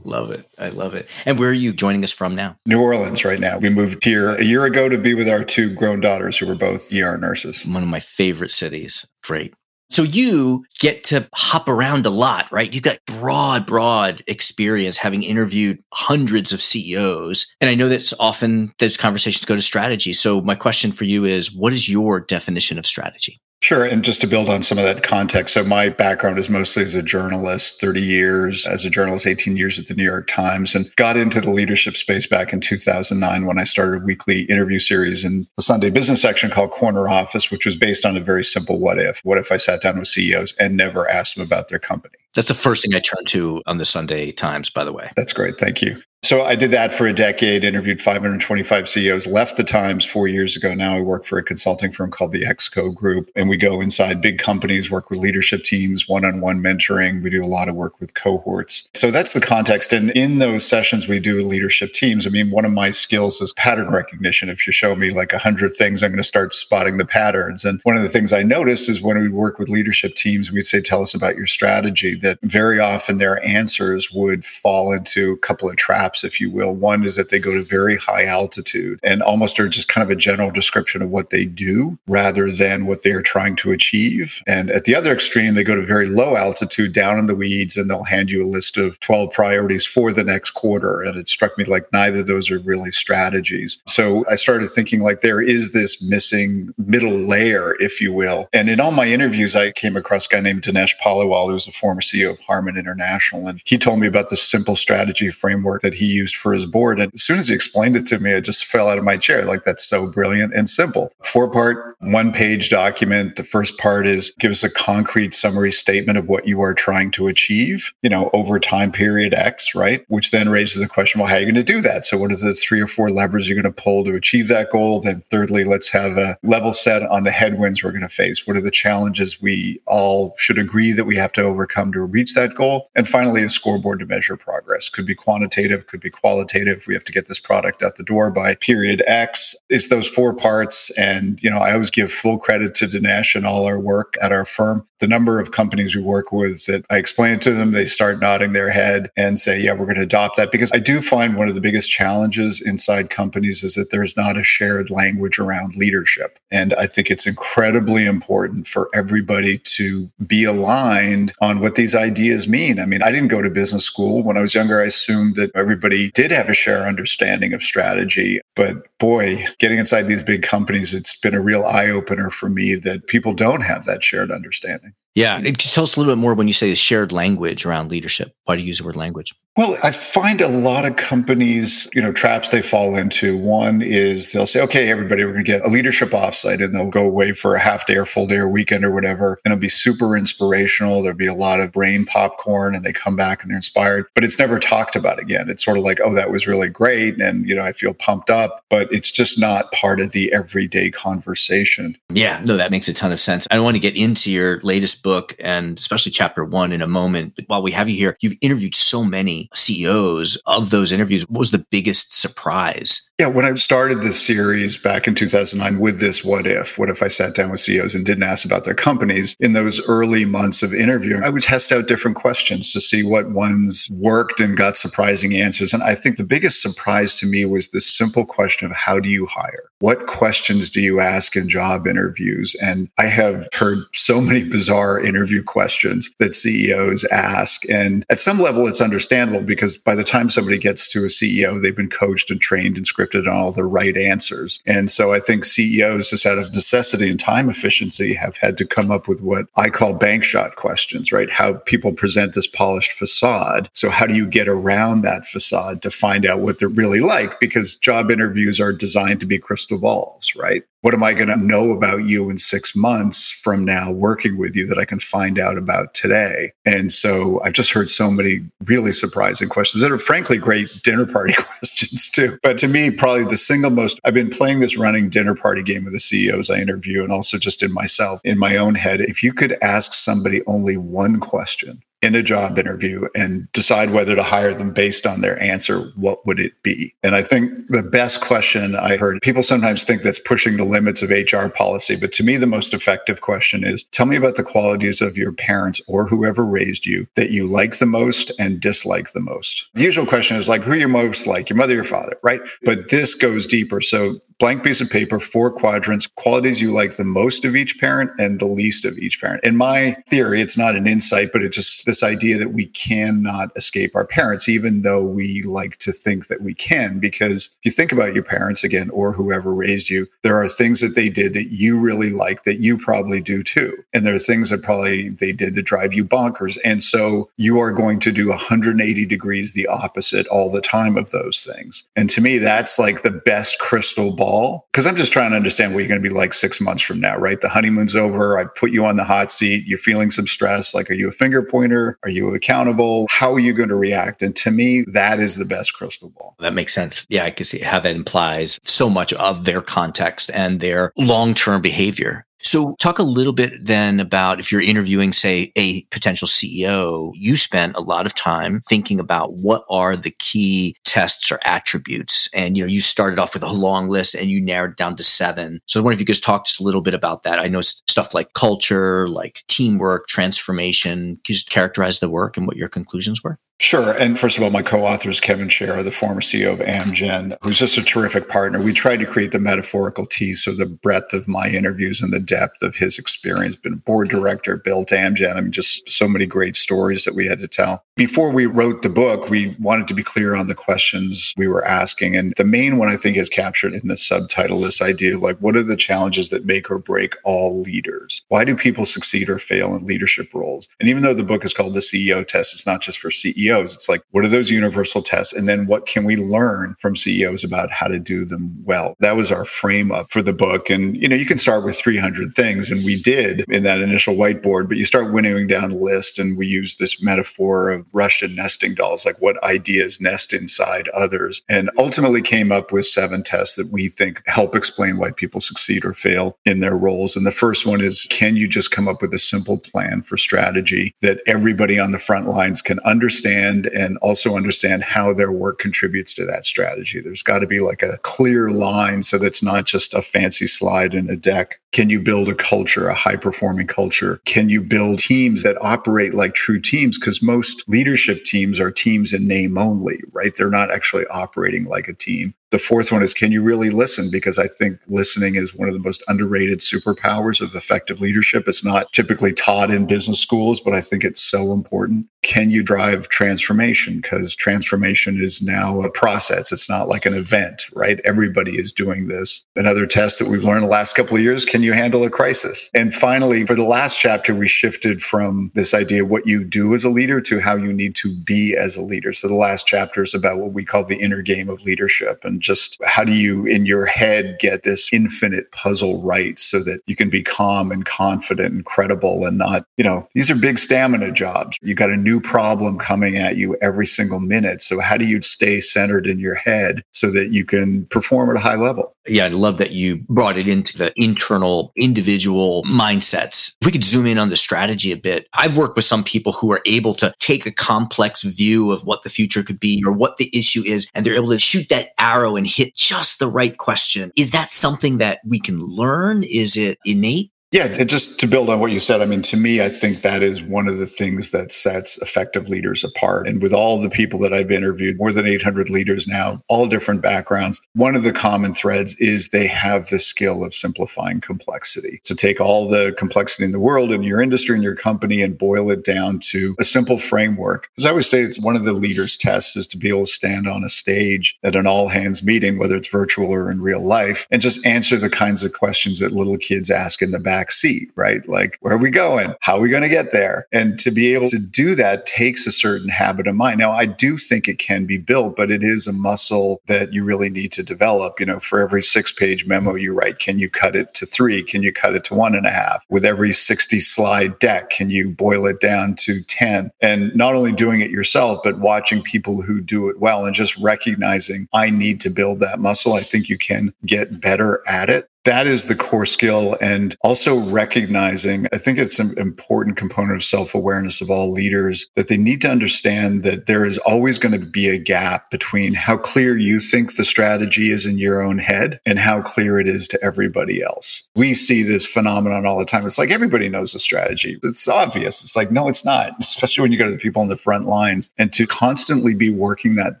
love 0.04 0.30
it. 0.30 0.46
I 0.58 0.68
love 0.68 0.94
it. 0.94 1.08
And 1.26 1.38
where 1.38 1.50
are 1.50 1.54
you 1.54 1.72
joining 1.72 2.04
us 2.04 2.12
from 2.12 2.34
now? 2.34 2.56
New 2.66 2.80
Orleans 2.80 3.24
right 3.24 3.40
now. 3.40 3.58
We 3.58 3.68
moved 3.68 4.04
here 4.04 4.34
a 4.34 4.44
year 4.44 4.64
ago 4.64 4.88
to 4.88 4.98
be 4.98 5.14
with 5.14 5.28
our 5.28 5.44
two 5.44 5.74
grown 5.74 6.00
daughters 6.00 6.38
who 6.38 6.46
were 6.46 6.54
both 6.54 6.94
ER 6.94 7.16
nurses. 7.16 7.66
One 7.66 7.82
of 7.82 7.88
my 7.88 8.00
favorite 8.00 8.50
cities. 8.50 9.06
Great. 9.22 9.54
So 9.90 10.02
you 10.02 10.64
get 10.78 11.04
to 11.04 11.28
hop 11.34 11.68
around 11.68 12.06
a 12.06 12.10
lot, 12.10 12.50
right? 12.52 12.72
You 12.72 12.80
got 12.80 12.98
broad, 13.06 13.66
broad 13.66 14.22
experience 14.26 14.96
having 14.96 15.22
interviewed 15.22 15.82
hundreds 15.92 16.52
of 16.52 16.62
CEOs. 16.62 17.46
And 17.60 17.68
I 17.68 17.74
know 17.74 17.88
that's 17.88 18.14
often 18.20 18.72
those 18.78 18.96
conversations 18.96 19.44
go 19.44 19.56
to 19.56 19.62
strategy. 19.62 20.12
So 20.12 20.40
my 20.40 20.54
question 20.54 20.92
for 20.92 21.04
you 21.04 21.24
is 21.24 21.52
what 21.52 21.72
is 21.72 21.88
your 21.88 22.20
definition 22.20 22.78
of 22.78 22.86
strategy? 22.86 23.40
Sure. 23.62 23.84
And 23.84 24.02
just 24.02 24.22
to 24.22 24.26
build 24.26 24.48
on 24.48 24.62
some 24.62 24.78
of 24.78 24.84
that 24.84 25.02
context. 25.02 25.52
So 25.52 25.62
my 25.64 25.90
background 25.90 26.38
is 26.38 26.48
mostly 26.48 26.82
as 26.82 26.94
a 26.94 27.02
journalist, 27.02 27.78
30 27.78 28.00
years 28.00 28.66
as 28.66 28.86
a 28.86 28.90
journalist, 28.90 29.26
18 29.26 29.56
years 29.56 29.78
at 29.78 29.86
the 29.86 29.94
New 29.94 30.04
York 30.04 30.26
Times 30.28 30.74
and 30.74 30.94
got 30.96 31.18
into 31.18 31.42
the 31.42 31.50
leadership 31.50 31.96
space 31.96 32.26
back 32.26 32.54
in 32.54 32.60
2009 32.60 33.44
when 33.44 33.58
I 33.58 33.64
started 33.64 34.02
a 34.02 34.04
weekly 34.04 34.42
interview 34.42 34.78
series 34.78 35.26
in 35.26 35.46
the 35.56 35.62
Sunday 35.62 35.90
business 35.90 36.22
section 36.22 36.50
called 36.50 36.70
Corner 36.70 37.08
Office, 37.08 37.50
which 37.50 37.66
was 37.66 37.76
based 37.76 38.06
on 38.06 38.16
a 38.16 38.20
very 38.20 38.44
simple 38.44 38.78
what 38.78 38.98
if. 38.98 39.20
What 39.24 39.36
if 39.36 39.52
I 39.52 39.58
sat 39.58 39.82
down 39.82 39.98
with 39.98 40.08
CEOs 40.08 40.54
and 40.58 40.74
never 40.74 41.08
asked 41.08 41.34
them 41.34 41.44
about 41.44 41.68
their 41.68 41.78
company? 41.78 42.14
That's 42.34 42.48
the 42.48 42.54
first 42.54 42.82
thing 42.82 42.94
I 42.94 43.00
turn 43.00 43.26
to 43.26 43.62
on 43.66 43.76
the 43.76 43.84
Sunday 43.84 44.32
Times, 44.32 44.70
by 44.70 44.84
the 44.84 44.92
way. 44.92 45.10
That's 45.16 45.34
great. 45.34 45.58
Thank 45.58 45.82
you. 45.82 46.00
So 46.22 46.44
I 46.44 46.54
did 46.54 46.70
that 46.72 46.92
for 46.92 47.06
a 47.06 47.14
decade, 47.14 47.64
interviewed 47.64 48.02
525 48.02 48.88
CEOs, 48.88 49.26
left 49.26 49.56
the 49.56 49.64
Times 49.64 50.04
four 50.04 50.28
years 50.28 50.54
ago. 50.54 50.74
Now 50.74 50.96
I 50.96 51.00
work 51.00 51.24
for 51.24 51.38
a 51.38 51.42
consulting 51.42 51.92
firm 51.92 52.10
called 52.10 52.32
the 52.32 52.42
ExCo 52.42 52.94
Group. 52.94 53.30
And 53.34 53.48
we 53.48 53.56
go 53.56 53.80
inside 53.80 54.20
big 54.20 54.38
companies, 54.38 54.90
work 54.90 55.08
with 55.08 55.18
leadership 55.18 55.64
teams, 55.64 56.08
one 56.08 56.26
on 56.26 56.40
one 56.40 56.62
mentoring. 56.62 57.22
We 57.22 57.30
do 57.30 57.42
a 57.42 57.46
lot 57.46 57.70
of 57.70 57.74
work 57.74 58.00
with 58.00 58.12
cohorts. 58.12 58.90
So 58.92 59.10
that's 59.10 59.32
the 59.32 59.40
context. 59.40 59.94
And 59.94 60.10
in 60.10 60.40
those 60.40 60.64
sessions, 60.64 61.08
we 61.08 61.20
do 61.20 61.42
leadership 61.42 61.94
teams. 61.94 62.26
I 62.26 62.30
mean, 62.30 62.50
one 62.50 62.66
of 62.66 62.72
my 62.72 62.90
skills 62.90 63.40
is 63.40 63.54
pattern 63.54 63.88
recognition. 63.88 64.50
If 64.50 64.66
you 64.66 64.74
show 64.74 64.94
me 64.94 65.10
like 65.10 65.32
a 65.32 65.38
hundred 65.38 65.74
things, 65.74 66.02
I'm 66.02 66.10
going 66.10 66.18
to 66.18 66.24
start 66.24 66.54
spotting 66.54 66.98
the 66.98 67.06
patterns. 67.06 67.64
And 67.64 67.80
one 67.84 67.96
of 67.96 68.02
the 68.02 68.08
things 68.08 68.34
I 68.34 68.42
noticed 68.42 68.90
is 68.90 69.00
when 69.00 69.18
we 69.18 69.28
work 69.28 69.58
with 69.58 69.70
leadership 69.70 70.16
teams, 70.16 70.52
we'd 70.52 70.66
say, 70.66 70.82
tell 70.82 71.00
us 71.00 71.14
about 71.14 71.36
your 71.36 71.46
strategy, 71.46 72.14
that 72.16 72.38
very 72.42 72.78
often 72.78 73.16
their 73.18 73.44
answers 73.44 74.10
would 74.12 74.44
fall 74.44 74.92
into 74.92 75.32
a 75.32 75.38
couple 75.38 75.70
of 75.70 75.76
traps 75.76 76.09
traps, 76.10 76.24
if 76.24 76.40
you 76.40 76.50
will. 76.50 76.74
One 76.74 77.04
is 77.04 77.16
that 77.16 77.30
they 77.30 77.38
go 77.38 77.54
to 77.54 77.62
very 77.62 77.96
high 77.96 78.24
altitude 78.24 78.98
and 79.02 79.22
almost 79.22 79.60
are 79.60 79.68
just 79.68 79.88
kind 79.88 80.04
of 80.04 80.10
a 80.10 80.16
general 80.16 80.50
description 80.50 81.02
of 81.02 81.10
what 81.10 81.30
they 81.30 81.44
do 81.44 81.98
rather 82.06 82.50
than 82.50 82.86
what 82.86 83.02
they 83.02 83.10
are 83.10 83.22
trying 83.22 83.56
to 83.56 83.72
achieve. 83.72 84.42
And 84.46 84.70
at 84.70 84.84
the 84.84 84.94
other 84.94 85.12
extreme, 85.12 85.54
they 85.54 85.64
go 85.64 85.76
to 85.76 85.86
very 85.86 86.06
low 86.06 86.36
altitude 86.36 86.92
down 86.92 87.18
in 87.18 87.26
the 87.26 87.34
weeds 87.34 87.76
and 87.76 87.88
they'll 87.88 88.04
hand 88.04 88.30
you 88.30 88.44
a 88.44 88.46
list 88.46 88.76
of 88.76 88.98
12 89.00 89.30
priorities 89.30 89.86
for 89.86 90.12
the 90.12 90.24
next 90.24 90.52
quarter. 90.52 91.02
And 91.02 91.16
it 91.16 91.28
struck 91.28 91.56
me 91.56 91.64
like 91.64 91.92
neither 91.92 92.20
of 92.20 92.26
those 92.26 92.50
are 92.50 92.58
really 92.58 92.90
strategies. 92.90 93.80
So 93.86 94.24
I 94.30 94.34
started 94.34 94.68
thinking 94.68 95.00
like 95.00 95.20
there 95.20 95.40
is 95.40 95.72
this 95.72 96.02
missing 96.02 96.74
middle 96.78 97.12
layer, 97.12 97.76
if 97.80 98.00
you 98.00 98.12
will. 98.12 98.48
And 98.52 98.68
in 98.68 98.80
all 98.80 98.90
my 98.90 99.06
interviews, 99.06 99.54
I 99.54 99.72
came 99.72 99.96
across 99.96 100.26
a 100.26 100.28
guy 100.28 100.40
named 100.40 100.62
Dinesh 100.62 100.94
Paliwal, 101.02 101.46
who 101.46 101.54
was 101.54 101.66
the 101.66 101.72
former 101.72 102.00
CEO 102.00 102.30
of 102.30 102.40
Harman 102.40 102.76
International. 102.76 103.46
And 103.46 103.60
he 103.64 103.78
told 103.78 104.00
me 104.00 104.06
about 104.06 104.28
the 104.28 104.36
simple 104.36 104.76
strategy 104.76 105.30
framework 105.30 105.82
that 105.82 105.94
he 106.00 106.06
used 106.06 106.34
for 106.34 106.52
his 106.52 106.66
board. 106.66 106.98
And 106.98 107.12
as 107.14 107.22
soon 107.22 107.38
as 107.38 107.48
he 107.48 107.54
explained 107.54 107.96
it 107.96 108.06
to 108.06 108.18
me, 108.18 108.34
I 108.34 108.40
just 108.40 108.64
fell 108.64 108.88
out 108.88 108.98
of 108.98 109.04
my 109.04 109.16
chair. 109.16 109.44
Like, 109.44 109.64
that's 109.64 109.86
so 109.86 110.10
brilliant 110.10 110.54
and 110.54 110.68
simple. 110.68 111.12
Four 111.22 111.50
part, 111.50 111.96
one 112.00 112.32
page 112.32 112.70
document. 112.70 113.36
The 113.36 113.44
first 113.44 113.78
part 113.78 114.06
is 114.06 114.32
give 114.38 114.50
us 114.50 114.64
a 114.64 114.70
concrete 114.70 115.34
summary 115.34 115.72
statement 115.72 116.18
of 116.18 116.26
what 116.28 116.48
you 116.48 116.62
are 116.62 116.74
trying 116.74 117.10
to 117.12 117.28
achieve, 117.28 117.92
you 118.02 118.08
know, 118.08 118.30
over 118.32 118.58
time 118.58 118.90
period 118.90 119.34
X, 119.34 119.74
right? 119.74 120.04
Which 120.08 120.30
then 120.30 120.48
raises 120.48 120.80
the 120.80 120.88
question, 120.88 121.20
well, 121.20 121.28
how 121.28 121.36
are 121.36 121.40
you 121.40 121.46
going 121.46 121.54
to 121.54 121.62
do 121.62 121.80
that? 121.82 122.06
So, 122.06 122.16
what 122.16 122.32
are 122.32 122.36
the 122.36 122.54
three 122.54 122.80
or 122.80 122.86
four 122.86 123.10
levers 123.10 123.48
you're 123.48 123.60
going 123.60 123.72
to 123.72 123.82
pull 123.82 124.04
to 124.04 124.14
achieve 124.14 124.48
that 124.48 124.70
goal? 124.70 125.00
Then, 125.00 125.20
thirdly, 125.20 125.64
let's 125.64 125.90
have 125.90 126.16
a 126.16 126.38
level 126.42 126.72
set 126.72 127.02
on 127.02 127.24
the 127.24 127.30
headwinds 127.30 127.84
we're 127.84 127.90
going 127.90 128.00
to 128.02 128.08
face. 128.08 128.46
What 128.46 128.56
are 128.56 128.62
the 128.62 128.70
challenges 128.70 129.42
we 129.42 129.80
all 129.86 130.34
should 130.38 130.58
agree 130.58 130.92
that 130.92 131.04
we 131.04 131.16
have 131.16 131.32
to 131.34 131.42
overcome 131.42 131.92
to 131.92 132.00
reach 132.00 132.34
that 132.34 132.54
goal? 132.54 132.88
And 132.94 133.06
finally, 133.06 133.42
a 133.44 133.50
scoreboard 133.50 133.98
to 134.00 134.06
measure 134.06 134.36
progress. 134.36 134.88
Could 134.88 135.06
be 135.06 135.14
quantitative, 135.14 135.86
could 135.90 136.00
be 136.00 136.10
qualitative. 136.10 136.86
We 136.86 136.94
have 136.94 137.04
to 137.04 137.12
get 137.12 137.26
this 137.26 137.40
product 137.40 137.82
out 137.82 137.96
the 137.96 138.02
door 138.02 138.30
by 138.30 138.54
period 138.54 139.02
X. 139.06 139.56
It's 139.68 139.88
those 139.88 140.08
four 140.08 140.32
parts. 140.32 140.90
And, 140.96 141.38
you 141.42 141.50
know, 141.50 141.58
I 141.58 141.72
always 141.72 141.90
give 141.90 142.12
full 142.12 142.38
credit 142.38 142.74
to 142.76 142.86
Dinesh 142.86 143.34
and 143.34 143.44
all 143.44 143.66
our 143.66 143.78
work 143.78 144.14
at 144.22 144.32
our 144.32 144.44
firm. 144.44 144.86
The 145.00 145.08
number 145.08 145.40
of 145.40 145.50
companies 145.52 145.96
we 145.96 146.02
work 146.02 146.30
with 146.30 146.66
that 146.66 146.84
I 146.90 146.98
explain 146.98 147.36
it 147.36 147.42
to 147.42 147.52
them, 147.52 147.72
they 147.72 147.86
start 147.86 148.20
nodding 148.20 148.52
their 148.52 148.68
head 148.68 149.10
and 149.16 149.40
say, 149.40 149.58
yeah, 149.58 149.72
we're 149.72 149.86
going 149.86 149.96
to 149.96 150.02
adopt 150.02 150.36
that. 150.36 150.52
Because 150.52 150.70
I 150.74 150.78
do 150.78 151.00
find 151.00 151.36
one 151.36 151.48
of 151.48 151.54
the 151.54 151.60
biggest 151.60 151.90
challenges 151.90 152.60
inside 152.60 153.08
companies 153.08 153.64
is 153.64 153.74
that 153.74 153.90
there's 153.90 154.16
not 154.16 154.36
a 154.36 154.44
shared 154.44 154.90
language 154.90 155.38
around 155.38 155.74
leadership. 155.74 156.38
And 156.52 156.74
I 156.74 156.86
think 156.86 157.10
it's 157.10 157.26
incredibly 157.26 158.04
important 158.04 158.66
for 158.66 158.90
everybody 158.94 159.58
to 159.58 160.10
be 160.26 160.44
aligned 160.44 161.32
on 161.40 161.60
what 161.60 161.76
these 161.76 161.94
ideas 161.94 162.46
mean. 162.46 162.78
I 162.78 162.84
mean, 162.84 163.02
I 163.02 163.10
didn't 163.10 163.28
go 163.28 163.40
to 163.40 163.48
business 163.48 163.86
school. 163.86 164.22
When 164.22 164.36
I 164.36 164.42
was 164.42 164.54
younger, 164.54 164.82
I 164.82 164.84
assumed 164.84 165.36
that 165.36 165.50
everybody 165.80 166.10
did 166.10 166.30
have 166.30 166.50
a 166.50 166.52
shared 166.52 166.82
understanding 166.82 167.54
of 167.54 167.62
strategy. 167.62 168.38
But 168.54 168.98
boy, 168.98 169.42
getting 169.58 169.78
inside 169.78 170.02
these 170.02 170.22
big 170.22 170.42
companies, 170.42 170.92
it's 170.92 171.18
been 171.18 171.34
a 171.34 171.40
real 171.40 171.64
eye 171.64 171.88
opener 171.88 172.28
for 172.28 172.50
me 172.50 172.74
that 172.74 173.06
people 173.06 173.32
don't 173.32 173.62
have 173.62 173.86
that 173.86 174.04
shared 174.04 174.30
understanding. 174.30 174.92
Yeah. 175.14 175.40
Tell 175.40 175.84
us 175.84 175.96
a 175.96 176.00
little 176.00 176.14
bit 176.14 176.20
more 176.20 176.34
when 176.34 176.46
you 176.46 176.52
say 176.52 176.70
the 176.70 176.76
shared 176.76 177.12
language 177.12 177.66
around 177.66 177.90
leadership. 177.90 178.34
Why 178.44 178.56
do 178.56 178.62
you 178.62 178.68
use 178.68 178.78
the 178.78 178.84
word 178.84 178.96
language? 178.96 179.34
Well, 179.56 179.76
I 179.82 179.90
find 179.90 180.40
a 180.40 180.48
lot 180.48 180.84
of 180.84 180.94
companies, 180.96 181.88
you 181.92 182.00
know, 182.00 182.12
traps 182.12 182.50
they 182.50 182.62
fall 182.62 182.96
into. 182.96 183.36
One 183.36 183.82
is 183.82 184.32
they'll 184.32 184.46
say, 184.46 184.60
okay, 184.62 184.88
everybody, 184.88 185.24
we're 185.24 185.32
going 185.32 185.44
to 185.44 185.50
get 185.50 185.64
a 185.64 185.68
leadership 185.68 186.10
offsite 186.10 186.64
and 186.64 186.72
they'll 186.72 186.88
go 186.88 187.04
away 187.04 187.32
for 187.32 187.56
a 187.56 187.58
half 187.58 187.84
day 187.84 187.96
or 187.96 188.06
full 188.06 188.28
day 188.28 188.36
or 188.36 188.48
weekend 188.48 188.84
or 188.84 188.92
whatever. 188.92 189.40
And 189.44 189.52
it'll 189.52 189.60
be 189.60 189.68
super 189.68 190.16
inspirational. 190.16 191.02
There'll 191.02 191.18
be 191.18 191.26
a 191.26 191.34
lot 191.34 191.58
of 191.58 191.72
brain 191.72 192.06
popcorn 192.06 192.76
and 192.76 192.84
they 192.84 192.92
come 192.92 193.16
back 193.16 193.42
and 193.42 193.50
they're 193.50 193.56
inspired, 193.56 194.06
but 194.14 194.22
it's 194.22 194.38
never 194.38 194.60
talked 194.60 194.94
about 194.94 195.18
again. 195.18 195.50
It's 195.50 195.64
sort 195.64 195.76
of 195.76 195.82
like, 195.82 195.98
oh, 196.02 196.14
that 196.14 196.30
was 196.30 196.46
really 196.46 196.68
great. 196.68 197.20
And, 197.20 197.46
you 197.48 197.54
know, 197.54 197.62
I 197.62 197.72
feel 197.72 197.92
pumped 197.92 198.30
up, 198.30 198.64
but 198.70 198.90
it's 198.92 199.10
just 199.10 199.38
not 199.38 199.72
part 199.72 199.98
of 200.00 200.12
the 200.12 200.32
everyday 200.32 200.90
conversation. 200.90 201.98
Yeah, 202.08 202.40
no, 202.44 202.56
that 202.56 202.70
makes 202.70 202.86
a 202.86 202.94
ton 202.94 203.10
of 203.10 203.20
sense. 203.20 203.48
I 203.50 203.58
want 203.58 203.74
to 203.74 203.80
get 203.80 203.96
into 203.96 204.30
your 204.30 204.60
latest 204.60 204.99
book 205.02 205.34
and 205.40 205.78
especially 205.78 206.12
chapter 206.12 206.44
one 206.44 206.72
in 206.72 206.82
a 206.82 206.86
moment. 206.86 207.34
But 207.36 207.48
while 207.48 207.62
we 207.62 207.72
have 207.72 207.88
you 207.88 207.96
here, 207.96 208.16
you've 208.20 208.36
interviewed 208.40 208.74
so 208.74 209.04
many 209.04 209.48
CEOs 209.54 210.36
of 210.46 210.70
those 210.70 210.92
interviews. 210.92 211.28
What 211.28 211.38
was 211.38 211.50
the 211.50 211.66
biggest 211.70 212.12
surprise? 212.12 213.02
Yeah, 213.18 213.26
when 213.26 213.44
I 213.44 213.52
started 213.54 214.00
this 214.00 214.24
series 214.24 214.78
back 214.78 215.06
in 215.06 215.14
2009 215.14 215.78
with 215.78 216.00
this 216.00 216.24
what 216.24 216.46
if, 216.46 216.78
what 216.78 216.88
if 216.88 217.02
I 217.02 217.08
sat 217.08 217.34
down 217.34 217.50
with 217.50 217.60
CEOs 217.60 217.94
and 217.94 218.06
didn't 218.06 218.22
ask 218.22 218.46
about 218.46 218.64
their 218.64 218.74
companies 218.74 219.36
in 219.40 219.52
those 219.52 219.78
early 219.86 220.24
months 220.24 220.62
of 220.62 220.72
interviewing, 220.72 221.22
I 221.22 221.28
would 221.28 221.42
test 221.42 221.70
out 221.70 221.86
different 221.86 222.16
questions 222.16 222.70
to 222.72 222.80
see 222.80 223.02
what 223.02 223.30
ones 223.30 223.88
worked 223.92 224.40
and 224.40 224.56
got 224.56 224.78
surprising 224.78 225.34
answers. 225.34 225.74
And 225.74 225.82
I 225.82 225.94
think 225.94 226.16
the 226.16 226.24
biggest 226.24 226.62
surprise 226.62 227.14
to 227.16 227.26
me 227.26 227.44
was 227.44 227.70
this 227.70 227.86
simple 227.86 228.24
question 228.24 228.70
of 228.70 228.76
how 228.76 228.98
do 228.98 229.10
you 229.10 229.26
hire? 229.26 229.69
What 229.80 230.06
questions 230.06 230.68
do 230.68 230.82
you 230.82 231.00
ask 231.00 231.36
in 231.36 231.48
job 231.48 231.86
interviews? 231.86 232.54
And 232.60 232.90
I 232.98 233.06
have 233.06 233.48
heard 233.54 233.78
so 233.94 234.20
many 234.20 234.44
bizarre 234.44 235.00
interview 235.00 235.42
questions 235.42 236.10
that 236.18 236.34
CEOs 236.34 237.04
ask. 237.06 237.66
And 237.70 238.04
at 238.10 238.20
some 238.20 238.38
level, 238.38 238.66
it's 238.66 238.82
understandable 238.82 239.40
because 239.40 239.78
by 239.78 239.94
the 239.94 240.04
time 240.04 240.28
somebody 240.28 240.58
gets 240.58 240.86
to 240.88 241.04
a 241.04 241.08
CEO, 241.08 241.60
they've 241.60 241.74
been 241.74 241.88
coached 241.88 242.30
and 242.30 242.38
trained 242.38 242.76
and 242.76 242.84
scripted 242.84 243.26
on 243.26 243.34
all 243.34 243.52
the 243.52 243.64
right 243.64 243.96
answers. 243.96 244.60
And 244.66 244.90
so 244.90 245.14
I 245.14 245.18
think 245.18 245.46
CEOs, 245.46 246.10
just 246.10 246.26
out 246.26 246.36
of 246.36 246.52
necessity 246.52 247.08
and 247.08 247.18
time 247.18 247.48
efficiency, 247.48 248.12
have 248.12 248.36
had 248.36 248.58
to 248.58 248.66
come 248.66 248.90
up 248.90 249.08
with 249.08 249.22
what 249.22 249.46
I 249.56 249.70
call 249.70 249.94
bank 249.94 250.24
shot 250.24 250.56
questions, 250.56 251.10
right? 251.10 251.30
How 251.30 251.54
people 251.54 251.94
present 251.94 252.34
this 252.34 252.46
polished 252.46 252.92
facade. 252.92 253.70
So 253.72 253.88
how 253.88 254.06
do 254.06 254.14
you 254.14 254.26
get 254.26 254.46
around 254.46 255.00
that 255.02 255.24
facade 255.24 255.80
to 255.80 255.90
find 255.90 256.26
out 256.26 256.40
what 256.40 256.58
they're 256.58 256.68
really 256.68 257.00
like? 257.00 257.40
Because 257.40 257.76
job 257.76 258.10
interviews 258.10 258.60
are 258.60 258.74
designed 258.74 259.20
to 259.20 259.26
be 259.26 259.38
crystal 259.38 259.69
balls, 259.78 260.32
right? 260.36 260.64
what 260.82 260.94
am 260.94 261.02
I 261.02 261.12
going 261.12 261.28
to 261.28 261.36
know 261.36 261.72
about 261.72 262.04
you 262.04 262.30
in 262.30 262.38
six 262.38 262.74
months 262.74 263.30
from 263.30 263.64
now 263.64 263.90
working 263.90 264.38
with 264.38 264.56
you 264.56 264.66
that 264.66 264.78
I 264.78 264.84
can 264.84 264.98
find 264.98 265.38
out 265.38 265.58
about 265.58 265.94
today? 265.94 266.52
And 266.64 266.90
so 266.92 267.40
I've 267.42 267.52
just 267.52 267.72
heard 267.72 267.90
so 267.90 268.10
many 268.10 268.40
really 268.64 268.92
surprising 268.92 269.48
questions 269.48 269.82
that 269.82 269.92
are 269.92 269.98
frankly 269.98 270.38
great 270.38 270.82
dinner 270.82 271.06
party 271.06 271.34
questions 271.38 272.08
too. 272.08 272.38
But 272.42 272.56
to 272.58 272.68
me, 272.68 272.90
probably 272.90 273.24
the 273.24 273.36
single 273.36 273.70
most, 273.70 274.00
I've 274.04 274.14
been 274.14 274.30
playing 274.30 274.60
this 274.60 274.76
running 274.76 275.10
dinner 275.10 275.34
party 275.34 275.62
game 275.62 275.84
with 275.84 275.92
the 275.92 276.00
CEOs 276.00 276.48
I 276.48 276.58
interview 276.58 277.02
and 277.02 277.12
also 277.12 277.36
just 277.36 277.62
in 277.62 277.72
myself, 277.72 278.20
in 278.24 278.38
my 278.38 278.56
own 278.56 278.74
head. 278.74 279.00
If 279.00 279.22
you 279.22 279.34
could 279.34 279.58
ask 279.60 279.92
somebody 279.92 280.42
only 280.46 280.78
one 280.78 281.20
question, 281.20 281.82
in 282.02 282.14
a 282.14 282.22
job 282.22 282.58
interview 282.58 283.08
and 283.14 283.50
decide 283.52 283.90
whether 283.90 284.16
to 284.16 284.22
hire 284.22 284.54
them 284.54 284.72
based 284.72 285.06
on 285.06 285.20
their 285.20 285.40
answer, 285.42 285.92
what 285.96 286.26
would 286.26 286.40
it 286.40 286.62
be? 286.62 286.94
And 287.02 287.14
I 287.14 287.22
think 287.22 287.66
the 287.68 287.82
best 287.82 288.20
question 288.20 288.74
I 288.74 288.96
heard, 288.96 289.20
people 289.22 289.42
sometimes 289.42 289.84
think 289.84 290.02
that's 290.02 290.18
pushing 290.18 290.56
the 290.56 290.64
limits 290.64 291.02
of 291.02 291.10
HR 291.10 291.48
policy, 291.48 291.96
but 291.96 292.12
to 292.12 292.22
me, 292.22 292.36
the 292.36 292.46
most 292.46 292.72
effective 292.72 293.20
question 293.20 293.64
is 293.64 293.84
tell 293.84 294.06
me 294.06 294.16
about 294.16 294.36
the 294.36 294.42
qualities 294.42 295.00
of 295.00 295.18
your 295.18 295.32
parents 295.32 295.80
or 295.86 296.06
whoever 296.06 296.44
raised 296.44 296.86
you 296.86 297.06
that 297.16 297.30
you 297.30 297.46
like 297.46 297.78
the 297.78 297.86
most 297.86 298.32
and 298.38 298.60
dislike 298.60 299.12
the 299.12 299.20
most. 299.20 299.68
The 299.74 299.82
usual 299.82 300.06
question 300.06 300.36
is 300.36 300.48
like, 300.48 300.62
who 300.62 300.74
you 300.74 300.88
most 300.88 301.26
like, 301.26 301.50
your 301.50 301.56
mother, 301.56 301.74
your 301.74 301.84
father, 301.84 302.16
right? 302.22 302.40
But 302.62 302.88
this 302.90 303.14
goes 303.14 303.46
deeper. 303.46 303.80
So 303.80 304.20
blank 304.40 304.64
piece 304.64 304.80
of 304.80 304.88
paper, 304.88 305.20
four 305.20 305.50
quadrants, 305.50 306.06
qualities 306.06 306.62
you 306.62 306.72
like 306.72 306.96
the 306.96 307.04
most 307.04 307.44
of 307.44 307.54
each 307.54 307.78
parent 307.78 308.10
and 308.18 308.40
the 308.40 308.46
least 308.46 308.86
of 308.86 308.98
each 308.98 309.20
parent. 309.20 309.44
In 309.44 309.54
my 309.54 309.94
theory, 310.08 310.40
it's 310.40 310.56
not 310.56 310.74
an 310.74 310.86
insight, 310.86 311.28
but 311.30 311.42
it's 311.42 311.54
just 311.54 311.84
this 311.84 312.02
idea 312.02 312.38
that 312.38 312.54
we 312.54 312.66
cannot 312.66 313.54
escape 313.54 313.94
our 313.94 314.06
parents, 314.06 314.48
even 314.48 314.80
though 314.80 315.04
we 315.04 315.42
like 315.42 315.76
to 315.80 315.92
think 315.92 316.28
that 316.28 316.40
we 316.40 316.54
can. 316.54 316.98
Because 316.98 317.50
if 317.58 317.66
you 317.66 317.70
think 317.70 317.92
about 317.92 318.14
your 318.14 318.24
parents 318.24 318.64
again, 318.64 318.88
or 318.90 319.12
whoever 319.12 319.54
raised 319.54 319.90
you, 319.90 320.08
there 320.22 320.40
are 320.40 320.48
things 320.48 320.80
that 320.80 320.96
they 320.96 321.10
did 321.10 321.34
that 321.34 321.52
you 321.52 321.78
really 321.78 322.10
like 322.10 322.44
that 322.44 322.60
you 322.60 322.78
probably 322.78 323.20
do 323.20 323.42
too. 323.42 323.76
And 323.92 324.06
there 324.06 324.14
are 324.14 324.18
things 324.18 324.48
that 324.48 324.62
probably 324.62 325.10
they 325.10 325.32
did 325.32 325.54
that 325.54 325.62
drive 325.62 325.92
you 325.92 326.04
bonkers. 326.04 326.56
And 326.64 326.82
so 326.82 327.28
you 327.36 327.60
are 327.60 327.72
going 327.72 328.00
to 328.00 328.10
do 328.10 328.30
180 328.30 329.04
degrees 329.04 329.52
the 329.52 329.66
opposite 329.66 330.26
all 330.28 330.50
the 330.50 330.62
time 330.62 330.96
of 330.96 331.10
those 331.10 331.44
things. 331.44 331.84
And 331.94 332.08
to 332.08 332.22
me, 332.22 332.38
that's 332.38 332.78
like 332.78 333.02
the 333.02 333.10
best 333.10 333.58
crystal 333.58 334.12
ball 334.12 334.29
all? 334.30 334.68
Because 334.72 334.86
I'm 334.86 334.96
just 334.96 335.12
trying 335.12 335.30
to 335.30 335.36
understand 335.36 335.74
what 335.74 335.80
you're 335.80 335.88
going 335.88 336.02
to 336.02 336.08
be 336.08 336.14
like 336.14 336.32
six 336.32 336.60
months 336.60 336.82
from 336.82 337.00
now, 337.00 337.16
right? 337.16 337.40
The 337.40 337.48
honeymoon's 337.48 337.96
over. 337.96 338.38
I 338.38 338.44
put 338.44 338.70
you 338.70 338.84
on 338.84 338.96
the 338.96 339.04
hot 339.04 339.32
seat. 339.32 339.66
You're 339.66 339.78
feeling 339.78 340.10
some 340.10 340.26
stress. 340.26 340.74
Like, 340.74 340.90
are 340.90 340.94
you 340.94 341.08
a 341.08 341.12
finger 341.12 341.42
pointer? 341.42 341.98
Are 342.02 342.10
you 342.10 342.34
accountable? 342.34 343.06
How 343.10 343.32
are 343.32 343.40
you 343.40 343.52
going 343.52 343.68
to 343.68 343.76
react? 343.76 344.22
And 344.22 344.34
to 344.36 344.50
me, 344.50 344.84
that 344.92 345.20
is 345.20 345.36
the 345.36 345.44
best 345.44 345.74
crystal 345.74 346.10
ball. 346.10 346.36
That 346.38 346.54
makes 346.54 346.72
sense. 346.72 347.06
Yeah, 347.08 347.24
I 347.24 347.30
can 347.30 347.44
see 347.44 347.58
how 347.58 347.80
that 347.80 347.94
implies 347.94 348.58
so 348.64 348.88
much 348.88 349.12
of 349.14 349.44
their 349.44 349.62
context 349.62 350.30
and 350.32 350.60
their 350.60 350.92
long 350.96 351.34
term 351.34 351.60
behavior. 351.60 352.24
So, 352.42 352.74
talk 352.78 352.98
a 352.98 353.02
little 353.02 353.34
bit 353.34 353.66
then 353.66 354.00
about 354.00 354.40
if 354.40 354.50
you're 354.50 354.62
interviewing, 354.62 355.12
say, 355.12 355.52
a 355.56 355.82
potential 355.84 356.26
CEO, 356.26 357.12
you 357.14 357.36
spent 357.36 357.76
a 357.76 357.80
lot 357.80 358.06
of 358.06 358.14
time 358.14 358.62
thinking 358.66 358.98
about 358.98 359.34
what 359.34 359.64
are 359.68 359.94
the 359.94 360.10
key 360.12 360.74
tests 360.84 361.30
or 361.30 361.38
attributes. 361.44 362.30
And, 362.34 362.56
you 362.56 362.62
know, 362.62 362.68
you 362.68 362.80
started 362.80 363.18
off 363.18 363.34
with 363.34 363.42
a 363.42 363.52
long 363.52 363.88
list 363.88 364.14
and 364.14 364.30
you 364.30 364.40
narrowed 364.40 364.76
down 364.76 364.96
to 364.96 365.02
seven. 365.02 365.60
So, 365.66 365.78
I 365.78 365.82
wonder 365.82 365.94
if 365.94 366.00
you 366.00 366.06
could 366.06 366.22
talk 366.22 366.46
just 366.46 366.60
a 366.60 366.64
little 366.64 366.80
bit 366.80 366.94
about 366.94 367.24
that. 367.24 367.38
I 367.38 367.46
know 367.48 367.60
stuff 367.60 368.14
like 368.14 368.32
culture, 368.32 369.06
like 369.08 369.44
teamwork, 369.48 370.06
transformation. 370.08 371.16
Can 371.16 371.20
you 371.28 371.34
just 371.34 371.50
characterize 371.50 372.00
the 372.00 372.08
work 372.08 372.38
and 372.38 372.46
what 372.46 372.56
your 372.56 372.68
conclusions 372.70 373.22
were? 373.22 373.38
Sure. 373.60 373.92
And 373.92 374.18
first 374.18 374.38
of 374.38 374.42
all, 374.42 374.48
my 374.48 374.62
co-author 374.62 375.10
is 375.10 375.20
Kevin 375.20 375.50
Sharer, 375.50 375.82
the 375.82 375.90
former 375.92 376.22
CEO 376.22 376.54
of 376.54 376.60
Amgen, 376.60 377.36
who's 377.42 377.58
just 377.58 377.76
a 377.76 377.82
terrific 377.82 378.26
partner. 378.26 378.58
We 378.58 378.72
tried 378.72 379.00
to 379.00 379.06
create 379.06 379.32
the 379.32 379.38
metaphorical 379.38 380.06
T, 380.06 380.32
so 380.32 380.52
the 380.52 380.64
breadth 380.64 381.12
of 381.12 381.28
my 381.28 381.46
interviews 381.46 382.00
and 382.00 382.10
the 382.10 382.20
depth 382.20 382.62
of 382.62 382.74
his 382.74 382.98
experience. 382.98 383.56
Been 383.56 383.74
a 383.74 383.76
board 383.76 384.08
director, 384.08 384.56
built 384.56 384.88
Amgen. 384.88 385.36
I 385.36 385.42
mean, 385.42 385.52
just 385.52 385.86
so 385.90 386.08
many 386.08 386.24
great 386.24 386.56
stories 386.56 387.04
that 387.04 387.14
we 387.14 387.26
had 387.26 387.38
to 387.40 387.46
tell. 387.46 387.84
Before 387.96 388.32
we 388.32 388.46
wrote 388.46 388.80
the 388.80 388.88
book, 388.88 389.28
we 389.28 389.54
wanted 389.60 389.86
to 389.88 389.94
be 389.94 390.02
clear 390.02 390.34
on 390.34 390.48
the 390.48 390.54
questions 390.54 391.34
we 391.36 391.46
were 391.46 391.64
asking. 391.66 392.16
And 392.16 392.32
the 392.38 392.44
main 392.44 392.78
one 392.78 392.88
I 392.88 392.96
think 392.96 393.18
is 393.18 393.28
captured 393.28 393.74
in 393.74 393.88
the 393.88 393.96
subtitle, 393.98 394.60
this 394.60 394.80
idea 394.80 395.18
like, 395.18 395.36
what 395.36 395.54
are 395.54 395.62
the 395.62 395.76
challenges 395.76 396.30
that 396.30 396.46
make 396.46 396.70
or 396.70 396.78
break 396.78 397.14
all 397.24 397.60
leaders? 397.60 398.22
Why 398.28 398.44
do 398.44 398.56
people 398.56 398.86
succeed 398.86 399.28
or 399.28 399.38
fail 399.38 399.74
in 399.74 399.84
leadership 399.84 400.32
roles? 400.32 400.66
And 400.80 400.88
even 400.88 401.02
though 401.02 401.12
the 401.12 401.22
book 401.22 401.44
is 401.44 401.52
called 401.52 401.74
the 401.74 401.80
CEO 401.80 402.26
test, 402.26 402.54
it's 402.54 402.64
not 402.64 402.80
just 402.80 402.98
for 402.98 403.10
CEO 403.10 403.49
CEOs. 403.50 403.74
It's 403.74 403.88
like, 403.88 404.02
what 404.10 404.24
are 404.24 404.28
those 404.28 404.50
universal 404.50 405.02
tests? 405.02 405.32
And 405.32 405.48
then 405.48 405.66
what 405.66 405.86
can 405.86 406.04
we 406.04 406.16
learn 406.16 406.76
from 406.80 406.96
CEOs 406.96 407.44
about 407.44 407.70
how 407.70 407.88
to 407.88 407.98
do 407.98 408.24
them 408.24 408.54
well? 408.64 408.94
That 409.00 409.16
was 409.16 409.30
our 409.30 409.44
frame 409.44 409.92
up 409.92 410.10
for 410.10 410.22
the 410.22 410.32
book. 410.32 410.70
And, 410.70 410.96
you 410.96 411.08
know, 411.08 411.16
you 411.16 411.26
can 411.26 411.38
start 411.38 411.64
with 411.64 411.76
300 411.76 412.32
things, 412.32 412.70
and 412.70 412.84
we 412.84 413.00
did 413.00 413.44
in 413.48 413.62
that 413.64 413.80
initial 413.80 414.14
whiteboard, 414.14 414.68
but 414.68 414.76
you 414.76 414.84
start 414.84 415.12
winnowing 415.12 415.46
down 415.46 415.70
the 415.70 415.76
list. 415.76 416.18
And 416.18 416.36
we 416.36 416.46
use 416.46 416.76
this 416.76 417.02
metaphor 417.02 417.70
of 417.70 417.86
Russian 417.92 418.34
nesting 418.34 418.74
dolls, 418.74 419.04
like 419.04 419.20
what 419.20 419.42
ideas 419.42 420.00
nest 420.00 420.32
inside 420.32 420.88
others, 420.90 421.42
and 421.48 421.70
ultimately 421.78 422.22
came 422.22 422.52
up 422.52 422.72
with 422.72 422.86
seven 422.86 423.22
tests 423.22 423.56
that 423.56 423.72
we 423.72 423.88
think 423.88 424.22
help 424.26 424.54
explain 424.54 424.98
why 424.98 425.10
people 425.10 425.40
succeed 425.40 425.84
or 425.84 425.94
fail 425.94 426.38
in 426.44 426.60
their 426.60 426.76
roles. 426.76 427.16
And 427.16 427.26
the 427.26 427.32
first 427.32 427.66
one 427.66 427.80
is 427.80 428.06
can 428.10 428.36
you 428.36 428.48
just 428.48 428.70
come 428.70 428.88
up 428.88 429.02
with 429.02 429.14
a 429.14 429.18
simple 429.18 429.58
plan 429.58 430.02
for 430.02 430.16
strategy 430.16 430.94
that 431.02 431.20
everybody 431.26 431.78
on 431.78 431.92
the 431.92 431.98
front 431.98 432.26
lines 432.26 432.62
can 432.62 432.78
understand 432.80 433.39
and 433.66 433.98
also 433.98 434.36
understand 434.36 434.84
how 434.84 435.12
their 435.12 435.32
work 435.32 435.58
contributes 435.58 436.14
to 436.14 436.26
that 436.26 436.44
strategy? 436.44 437.00
There's 437.00 437.22
got 437.22 437.40
to 437.40 437.46
be 437.46 437.60
like 437.60 437.82
a 437.82 437.98
clear 438.02 438.50
line 438.50 439.02
so 439.02 439.18
that's 439.18 439.42
not 439.42 439.66
just 439.66 439.94
a 439.94 440.02
fancy 440.02 440.46
slide 440.46 440.94
in 440.94 441.08
a 441.10 441.16
deck. 441.16 441.60
Can 441.72 441.90
you 441.90 442.00
build 442.00 442.28
a 442.28 442.34
culture, 442.34 442.88
a 442.88 442.94
high 442.94 443.16
performing 443.16 443.66
culture? 443.66 444.20
Can 444.24 444.48
you 444.48 444.62
build 444.62 444.98
teams 444.98 445.42
that 445.42 445.56
operate 445.60 446.14
like 446.14 446.34
true 446.34 446.60
teams? 446.60 446.98
Because 446.98 447.22
most 447.22 447.64
leadership 447.68 448.24
teams 448.24 448.60
are 448.60 448.70
teams 448.70 449.12
in 449.12 449.26
name 449.26 449.56
only, 449.56 450.00
right? 450.12 450.34
They're 450.34 450.50
not 450.50 450.70
actually 450.70 451.06
operating 451.06 451.64
like 451.64 451.88
a 451.88 451.94
team. 451.94 452.34
The 452.50 452.58
fourth 452.58 452.90
one 452.90 453.02
is 453.02 453.14
can 453.14 453.30
you 453.30 453.42
really 453.42 453.70
listen? 453.70 454.10
Because 454.10 454.38
I 454.38 454.48
think 454.48 454.80
listening 454.88 455.36
is 455.36 455.54
one 455.54 455.68
of 455.68 455.74
the 455.74 455.80
most 455.80 456.02
underrated 456.08 456.58
superpowers 456.58 457.40
of 457.40 457.54
effective 457.54 458.00
leadership. 458.00 458.48
It's 458.48 458.64
not 458.64 458.92
typically 458.92 459.32
taught 459.32 459.70
in 459.70 459.86
business 459.86 460.20
schools, 460.20 460.60
but 460.60 460.74
I 460.74 460.80
think 460.80 461.04
it's 461.04 461.22
so 461.22 461.52
important. 461.52 462.08
Can 462.22 462.50
you 462.50 462.62
drive 462.62 463.08
transformation? 463.08 464.00
Because 464.00 464.34
transformation 464.34 465.22
is 465.22 465.40
now 465.40 465.80
a 465.80 465.90
process. 465.90 466.50
It's 466.50 466.68
not 466.68 466.88
like 466.88 467.06
an 467.06 467.14
event, 467.14 467.66
right? 467.74 468.00
Everybody 468.04 468.58
is 468.58 468.72
doing 468.72 469.06
this. 469.06 469.46
Another 469.56 469.86
test 469.86 470.18
that 470.18 470.28
we've 470.28 470.44
learned 470.44 470.64
the 470.64 470.68
last 470.68 470.94
couple 470.94 471.16
of 471.16 471.22
years 471.22 471.44
can 471.44 471.62
you 471.62 471.72
handle 471.72 472.04
a 472.04 472.10
crisis? 472.10 472.68
And 472.74 472.92
finally, 472.92 473.46
for 473.46 473.54
the 473.54 473.64
last 473.64 473.98
chapter, 473.98 474.34
we 474.34 474.48
shifted 474.48 475.02
from 475.02 475.52
this 475.54 475.72
idea 475.72 476.02
of 476.02 476.10
what 476.10 476.26
you 476.26 476.44
do 476.44 476.74
as 476.74 476.84
a 476.84 476.90
leader 476.90 477.20
to 477.22 477.38
how 477.40 477.54
you 477.56 477.72
need 477.72 477.94
to 477.96 478.12
be 478.12 478.56
as 478.56 478.76
a 478.76 478.82
leader. 478.82 479.12
So 479.12 479.28
the 479.28 479.34
last 479.34 479.66
chapter 479.66 480.02
is 480.02 480.14
about 480.14 480.38
what 480.38 480.52
we 480.52 480.64
call 480.64 480.84
the 480.84 480.98
inner 480.98 481.22
game 481.22 481.48
of 481.48 481.62
leadership. 481.62 482.24
And 482.24 482.39
just 482.40 482.76
how 482.84 483.04
do 483.04 483.12
you 483.12 483.46
in 483.46 483.66
your 483.66 483.86
head 483.86 484.36
get 484.40 484.62
this 484.62 484.88
infinite 484.92 485.50
puzzle 485.52 486.02
right 486.02 486.38
so 486.38 486.62
that 486.64 486.80
you 486.86 486.96
can 486.96 487.10
be 487.10 487.22
calm 487.22 487.70
and 487.70 487.84
confident 487.84 488.54
and 488.54 488.64
credible 488.64 489.26
and 489.26 489.38
not, 489.38 489.64
you 489.76 489.84
know, 489.84 490.06
these 490.14 490.30
are 490.30 490.34
big 490.34 490.58
stamina 490.58 491.12
jobs. 491.12 491.56
You 491.62 491.74
got 491.74 491.90
a 491.90 491.96
new 491.96 492.20
problem 492.20 492.78
coming 492.78 493.16
at 493.16 493.36
you 493.36 493.56
every 493.62 493.86
single 493.86 494.20
minute. 494.20 494.62
So 494.62 494.80
how 494.80 494.96
do 494.96 495.06
you 495.06 495.22
stay 495.22 495.60
centered 495.60 496.06
in 496.06 496.18
your 496.18 496.34
head 496.34 496.82
so 496.90 497.10
that 497.10 497.32
you 497.32 497.44
can 497.44 497.86
perform 497.86 498.30
at 498.30 498.36
a 498.36 498.40
high 498.40 498.56
level? 498.56 498.94
Yeah, 499.06 499.24
I 499.24 499.28
love 499.28 499.56
that 499.58 499.70
you 499.70 500.04
brought 500.08 500.36
it 500.36 500.46
into 500.46 500.76
the 500.76 500.92
internal 500.96 501.72
individual 501.76 502.62
mindsets. 502.64 503.54
If 503.60 503.66
we 503.66 503.72
could 503.72 503.84
zoom 503.84 504.06
in 504.06 504.18
on 504.18 504.28
the 504.28 504.36
strategy 504.36 504.92
a 504.92 504.96
bit, 504.96 505.26
I've 505.32 505.56
worked 505.56 505.74
with 505.76 505.86
some 505.86 506.04
people 506.04 506.32
who 506.32 506.52
are 506.52 506.60
able 506.66 506.94
to 506.96 507.14
take 507.18 507.46
a 507.46 507.52
complex 507.52 508.22
view 508.22 508.70
of 508.70 508.84
what 508.84 509.02
the 509.02 509.08
future 509.08 509.42
could 509.42 509.58
be 509.58 509.82
or 509.86 509.92
what 509.92 510.18
the 510.18 510.30
issue 510.38 510.62
is, 510.64 510.88
and 510.94 511.04
they're 511.04 511.14
able 511.14 511.30
to 511.30 511.38
shoot 511.38 511.68
that 511.70 511.90
arrow 511.98 512.36
and 512.36 512.46
hit 512.46 512.74
just 512.74 513.18
the 513.18 513.28
right 513.28 513.56
question. 513.56 514.12
Is 514.16 514.32
that 514.32 514.50
something 514.50 514.98
that 514.98 515.20
we 515.26 515.40
can 515.40 515.58
learn? 515.58 516.22
Is 516.22 516.56
it 516.56 516.78
innate? 516.84 517.29
Yeah, 517.52 517.66
just 517.82 518.20
to 518.20 518.28
build 518.28 518.48
on 518.48 518.60
what 518.60 518.70
you 518.70 518.78
said, 518.78 519.02
I 519.02 519.06
mean, 519.06 519.22
to 519.22 519.36
me, 519.36 519.60
I 519.60 519.68
think 519.68 520.02
that 520.02 520.22
is 520.22 520.40
one 520.40 520.68
of 520.68 520.78
the 520.78 520.86
things 520.86 521.32
that 521.32 521.50
sets 521.50 521.98
effective 521.98 522.48
leaders 522.48 522.84
apart. 522.84 523.26
And 523.26 523.42
with 523.42 523.52
all 523.52 523.80
the 523.80 523.90
people 523.90 524.20
that 524.20 524.32
I've 524.32 524.52
interviewed, 524.52 524.98
more 524.98 525.12
than 525.12 525.26
800 525.26 525.68
leaders 525.68 526.06
now, 526.06 526.44
all 526.46 526.68
different 526.68 527.02
backgrounds, 527.02 527.60
one 527.74 527.96
of 527.96 528.04
the 528.04 528.12
common 528.12 528.54
threads 528.54 528.94
is 529.00 529.30
they 529.30 529.48
have 529.48 529.88
the 529.88 529.98
skill 529.98 530.44
of 530.44 530.54
simplifying 530.54 531.20
complexity. 531.20 532.00
To 532.04 532.14
take 532.14 532.40
all 532.40 532.68
the 532.68 532.94
complexity 532.96 533.46
in 533.46 533.50
the 533.50 533.58
world 533.58 533.90
in 533.90 534.04
your 534.04 534.20
industry 534.20 534.54
and 534.54 534.62
your 534.62 534.76
company 534.76 535.20
and 535.20 535.36
boil 535.36 535.72
it 535.72 535.84
down 535.84 536.20
to 536.30 536.54
a 536.60 536.64
simple 536.64 537.00
framework. 537.00 537.68
Because 537.74 537.86
I 537.86 537.90
always 537.90 538.08
say 538.08 538.20
it's 538.20 538.40
one 538.40 538.54
of 538.54 538.62
the 538.62 538.72
leaders' 538.72 539.16
tests 539.16 539.56
is 539.56 539.66
to 539.68 539.76
be 539.76 539.88
able 539.88 540.06
to 540.06 540.12
stand 540.12 540.46
on 540.46 540.62
a 540.62 540.68
stage 540.68 541.36
at 541.42 541.56
an 541.56 541.66
all 541.66 541.88
hands 541.88 542.22
meeting, 542.22 542.58
whether 542.58 542.76
it's 542.76 542.86
virtual 542.86 543.32
or 543.32 543.50
in 543.50 543.60
real 543.60 543.82
life, 543.82 544.28
and 544.30 544.40
just 544.40 544.64
answer 544.64 544.96
the 544.96 545.10
kinds 545.10 545.42
of 545.42 545.52
questions 545.52 545.98
that 545.98 546.12
little 546.12 546.38
kids 546.38 546.70
ask 546.70 547.02
in 547.02 547.10
the 547.10 547.18
back 547.18 547.39
back 547.40 547.52
seat, 547.52 547.90
right? 547.96 548.28
Like, 548.28 548.58
where 548.60 548.74
are 548.74 548.78
we 548.78 548.90
going? 548.90 549.34
How 549.40 549.56
are 549.56 549.60
we 549.60 549.70
going 549.70 549.82
to 549.82 549.88
get 549.88 550.12
there? 550.12 550.46
And 550.52 550.78
to 550.80 550.90
be 550.90 551.14
able 551.14 551.30
to 551.30 551.38
do 551.38 551.74
that 551.74 552.04
takes 552.04 552.46
a 552.46 552.52
certain 552.52 552.90
habit 552.90 553.26
of 553.26 553.34
mind. 553.34 553.58
Now, 553.58 553.72
I 553.72 553.86
do 553.86 554.18
think 554.18 554.46
it 554.46 554.58
can 554.58 554.84
be 554.84 554.98
built, 554.98 555.36
but 555.36 555.50
it 555.50 555.62
is 555.62 555.86
a 555.86 555.92
muscle 555.92 556.60
that 556.66 556.92
you 556.92 557.02
really 557.02 557.30
need 557.30 557.50
to 557.52 557.62
develop. 557.62 558.20
You 558.20 558.26
know, 558.26 558.40
for 558.40 558.60
every 558.60 558.82
six 558.82 559.10
page 559.10 559.46
memo 559.46 559.74
you 559.74 559.94
write, 559.94 560.18
can 560.18 560.38
you 560.38 560.50
cut 560.50 560.76
it 560.76 560.92
to 560.94 561.06
three? 561.06 561.42
Can 561.42 561.62
you 561.62 561.72
cut 561.72 561.94
it 561.94 562.04
to 562.04 562.14
one 562.14 562.34
and 562.34 562.46
a 562.46 562.50
half? 562.50 562.84
With 562.90 563.06
every 563.06 563.32
60 563.32 563.78
slide 563.80 564.38
deck, 564.38 564.68
can 564.68 564.90
you 564.90 565.08
boil 565.08 565.46
it 565.46 565.60
down 565.60 565.94
to 566.00 566.22
10? 566.24 566.70
And 566.82 567.14
not 567.16 567.34
only 567.34 567.52
doing 567.52 567.80
it 567.80 567.90
yourself, 567.90 568.40
but 568.44 568.58
watching 568.58 569.00
people 569.00 569.40
who 569.40 569.62
do 569.62 569.88
it 569.88 569.98
well 569.98 570.26
and 570.26 570.34
just 570.34 570.58
recognizing 570.58 571.48
I 571.54 571.70
need 571.70 572.02
to 572.02 572.10
build 572.10 572.40
that 572.40 572.58
muscle. 572.58 572.92
I 572.92 573.00
think 573.00 573.30
you 573.30 573.38
can 573.38 573.72
get 573.86 574.20
better 574.20 574.62
at 574.66 574.90
it 574.90 575.09
that 575.24 575.46
is 575.46 575.66
the 575.66 575.74
core 575.74 576.06
skill 576.06 576.56
and 576.60 576.96
also 577.02 577.38
recognizing 577.38 578.46
i 578.52 578.58
think 578.58 578.78
it's 578.78 578.98
an 578.98 579.16
important 579.18 579.76
component 579.76 580.16
of 580.16 580.24
self-awareness 580.24 581.00
of 581.00 581.10
all 581.10 581.30
leaders 581.30 581.86
that 581.96 582.08
they 582.08 582.16
need 582.16 582.40
to 582.40 582.50
understand 582.50 583.22
that 583.22 583.46
there 583.46 583.64
is 583.64 583.78
always 583.78 584.18
going 584.18 584.38
to 584.38 584.46
be 584.46 584.68
a 584.68 584.78
gap 584.78 585.30
between 585.30 585.74
how 585.74 585.96
clear 585.96 586.36
you 586.36 586.58
think 586.60 586.96
the 586.96 587.04
strategy 587.04 587.70
is 587.70 587.86
in 587.86 587.98
your 587.98 588.22
own 588.22 588.38
head 588.38 588.80
and 588.86 588.98
how 588.98 589.20
clear 589.20 589.58
it 589.58 589.68
is 589.68 589.86
to 589.88 590.02
everybody 590.02 590.62
else. 590.62 591.08
We 591.14 591.34
see 591.34 591.62
this 591.62 591.86
phenomenon 591.86 592.46
all 592.46 592.58
the 592.58 592.64
time. 592.64 592.86
It's 592.86 592.98
like 592.98 593.10
everybody 593.10 593.48
knows 593.48 593.72
the 593.72 593.78
strategy. 593.78 594.38
It's 594.42 594.68
obvious. 594.68 595.22
It's 595.22 595.36
like 595.36 595.50
no 595.50 595.68
it's 595.68 595.84
not 595.84 596.12
especially 596.20 596.62
when 596.62 596.72
you 596.72 596.78
go 596.78 596.86
to 596.86 596.92
the 596.92 596.98
people 596.98 597.22
on 597.22 597.28
the 597.28 597.36
front 597.36 597.66
lines. 597.66 598.10
And 598.18 598.32
to 598.32 598.46
constantly 598.46 599.14
be 599.14 599.30
working 599.30 599.76
that 599.76 600.00